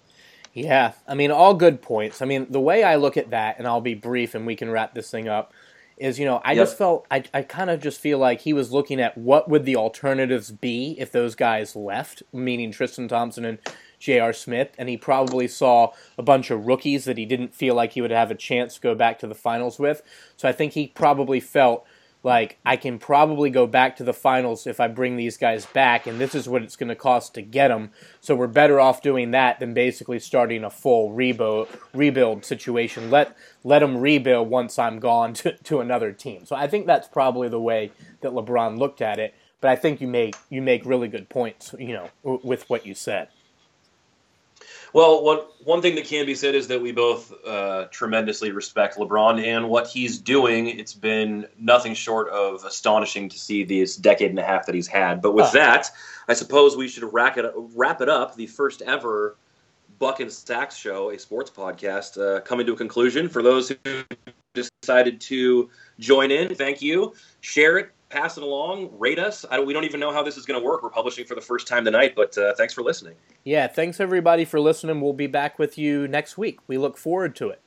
Yeah, 0.55 0.93
I 1.07 1.15
mean, 1.15 1.31
all 1.31 1.55
good 1.55 1.83
points. 1.83 2.23
I 2.23 2.25
mean, 2.25 2.47
the 2.51 2.61
way 2.61 2.83
I 2.83 2.97
look 2.97 3.17
at 3.17 3.31
that, 3.31 3.59
and 3.59 3.67
I'll 3.67 3.81
be 3.81 3.95
brief 3.95 4.35
and 4.35 4.47
we 4.47 4.57
can 4.57 4.71
wrap 4.71 4.95
this 4.95 5.11
thing 5.11 5.29
up, 5.29 5.53
is, 5.99 6.19
you 6.19 6.25
know, 6.25 6.41
I 6.45 6.53
yep. 6.53 6.67
just 6.67 6.79
felt, 6.79 7.07
I, 7.11 7.25
I 7.35 7.43
kind 7.43 7.71
of 7.71 7.81
just 7.81 8.01
feel 8.01 8.19
like 8.19 8.41
he 8.41 8.53
was 8.53 8.73
looking 8.73 9.01
at 9.01 9.17
what 9.19 9.49
would 9.49 9.65
the 9.65 9.77
alternatives 9.77 10.51
be 10.51 10.97
if 10.99 11.13
those 11.13 11.35
guys 11.35 11.77
left, 11.77 12.23
meaning 12.33 12.73
Tristan 12.73 13.09
Thompson 13.09 13.45
and 13.45 13.59
J.R. 13.99 14.33
Smith, 14.33 14.71
and 14.79 14.89
he 14.89 14.97
probably 14.97 15.49
saw 15.49 15.93
a 16.17 16.23
bunch 16.23 16.51
of 16.51 16.67
rookies 16.67 17.05
that 17.05 17.19
he 17.19 17.27
didn't 17.27 17.55
feel 17.55 17.75
like 17.75 17.93
he 17.93 18.01
would 18.01 18.11
have 18.11 18.31
a 18.31 18.35
chance 18.35 18.75
to 18.75 18.81
go 18.81 18.95
back 18.95 19.19
to 19.21 19.27
the 19.27 19.35
finals 19.35 19.79
with. 19.79 20.03
So 20.37 20.49
I 20.49 20.53
think 20.53 20.73
he 20.73 20.89
probably 20.89 21.41
felt 21.41 21.87
like 22.23 22.59
I 22.65 22.77
can 22.77 22.99
probably 22.99 23.49
go 23.49 23.67
back 23.67 23.97
to 23.97 24.05
the 24.05 24.13
finals 24.13 24.67
if 24.67 24.81
I 24.81 24.89
bring 24.89 25.17
these 25.17 25.37
guys 25.37 25.67
back, 25.67 26.07
and 26.07 26.21
this 26.21 26.35
is 26.35 26.49
what 26.49 26.63
it's 26.63 26.77
going 26.77 26.89
to 26.89 26.97
cost 26.97 27.35
to 27.35 27.43
get 27.43 27.69
them. 27.69 27.91
So 28.21 28.35
we're 28.35 28.49
better 28.49 28.81
off 28.81 29.03
doing 29.03 29.31
that 29.33 29.61
than 29.61 29.73
basically 29.73 30.19
starting 30.19 30.65
a 30.65 30.71
full 30.71 31.13
rebuild 31.13 31.69
rebuild 31.95 32.45
situation. 32.45 33.11
Let 33.11 33.37
let 33.63 33.81
them 33.81 33.99
rebuild 33.99 34.51
once 34.51 34.79
I'm 34.79 34.99
gone 34.99 35.33
to, 35.35 35.57
to 35.57 35.81
another 35.81 36.13
team. 36.13 36.45
So 36.45 36.57
I 36.57 36.67
think 36.67 36.87
that's 36.87 37.09
probably 37.09 37.49
the 37.49 37.61
way 37.61 37.93
that 38.21 38.33
LeBron 38.33 38.79
looked 38.79 39.01
at 39.01 39.19
it. 39.19 39.35
But 39.61 39.71
I 39.71 39.77
think 39.77 40.01
you 40.01 40.09
make 40.09 40.37
you 40.51 40.63
make 40.63 40.85
really 40.85 41.09
good 41.09 41.29
points, 41.29 41.75
you 41.79 41.93
know, 41.95 42.11
with 42.23 42.69
what 42.69 42.87
you 42.87 42.95
said. 42.95 43.29
Well, 44.93 45.23
what 45.23 45.55
one 45.65 45.83
thing 45.83 45.95
that 45.97 46.05
can 46.05 46.25
be 46.27 46.35
said 46.35 46.55
is 46.55 46.69
that 46.69 46.81
we 46.81 46.93
both 46.93 47.33
uh, 47.47 47.87
tremendously 47.91 48.53
respect 48.53 48.97
LeBron 48.97 49.45
and 49.45 49.69
what 49.69 49.87
he's 49.87 50.19
doing. 50.19 50.69
It's 50.69 50.95
been 50.95 51.47
nothing 51.59 51.95
short 51.95 52.31
of 52.31 52.65
astonishing 52.65 53.29
to 53.29 53.39
see 53.39 53.65
this 53.65 53.97
decade 53.97 54.31
and 54.31 54.39
a 54.39 54.45
half 54.45 54.67
that 54.67 54.75
he's 54.75 54.87
had. 54.87 55.21
But 55.21 55.35
with 55.35 55.47
uh. 55.47 55.51
that, 55.53 55.91
I 56.27 56.35
suppose 56.35 56.77
we 56.77 56.89
should 56.89 57.13
wrap 57.13 57.37
it 57.37 57.53
wrap 57.55 58.01
it 58.01 58.09
up. 58.09 58.35
The 58.35 58.47
first 58.47 58.83
ever 58.83 59.37
Buck 59.99 60.21
and 60.21 60.31
Saks 60.31 60.73
show, 60.73 61.11
a 61.11 61.19
sports 61.19 61.51
podcast, 61.51 62.21
uh, 62.21 62.41
coming 62.41 62.67
to 62.67 62.73
a 62.73 62.77
conclusion. 62.77 63.29
For 63.29 63.43
those 63.43 63.69
who 63.69 64.05
decided 64.55 65.21
to 65.23 65.71
join 65.99 66.31
in, 66.31 66.55
thank 66.55 66.81
you. 66.81 67.15
Share 67.41 67.79
it, 67.79 67.91
pass 68.11 68.37
it 68.37 68.43
along, 68.43 68.91
rate 68.99 69.19
us. 69.19 69.45
We 69.65 69.73
don't 69.73 69.85
even 69.85 70.01
know 70.01 70.13
how 70.13 70.23
this 70.23 70.37
is 70.37 70.47
going 70.47 70.61
to 70.61 70.65
work. 70.65 70.83
We're 70.83 70.91
publishing 70.91 71.25
for 71.27 71.35
the 71.35 71.41
first 71.41 71.67
time 71.67 71.85
tonight, 71.85 72.15
but 72.17 72.37
uh, 72.39 72.55
thanks 72.55 72.75
for 72.75 72.83
listening. 72.83 73.15
Yeah, 73.45 73.67
thanks 73.67 74.01
everybody 74.01 74.45
for 74.45 74.61
listening. 74.61 75.01
We'll 75.01 75.13
be 75.13 75.27
back 75.27 75.59
with 75.59 75.79
you 75.79 76.09
next 76.09 76.39
week. 76.39 76.59
We 76.67 76.79
look 76.79 76.97
forward 76.97 77.37
to 77.37 77.51
it. 77.51 77.61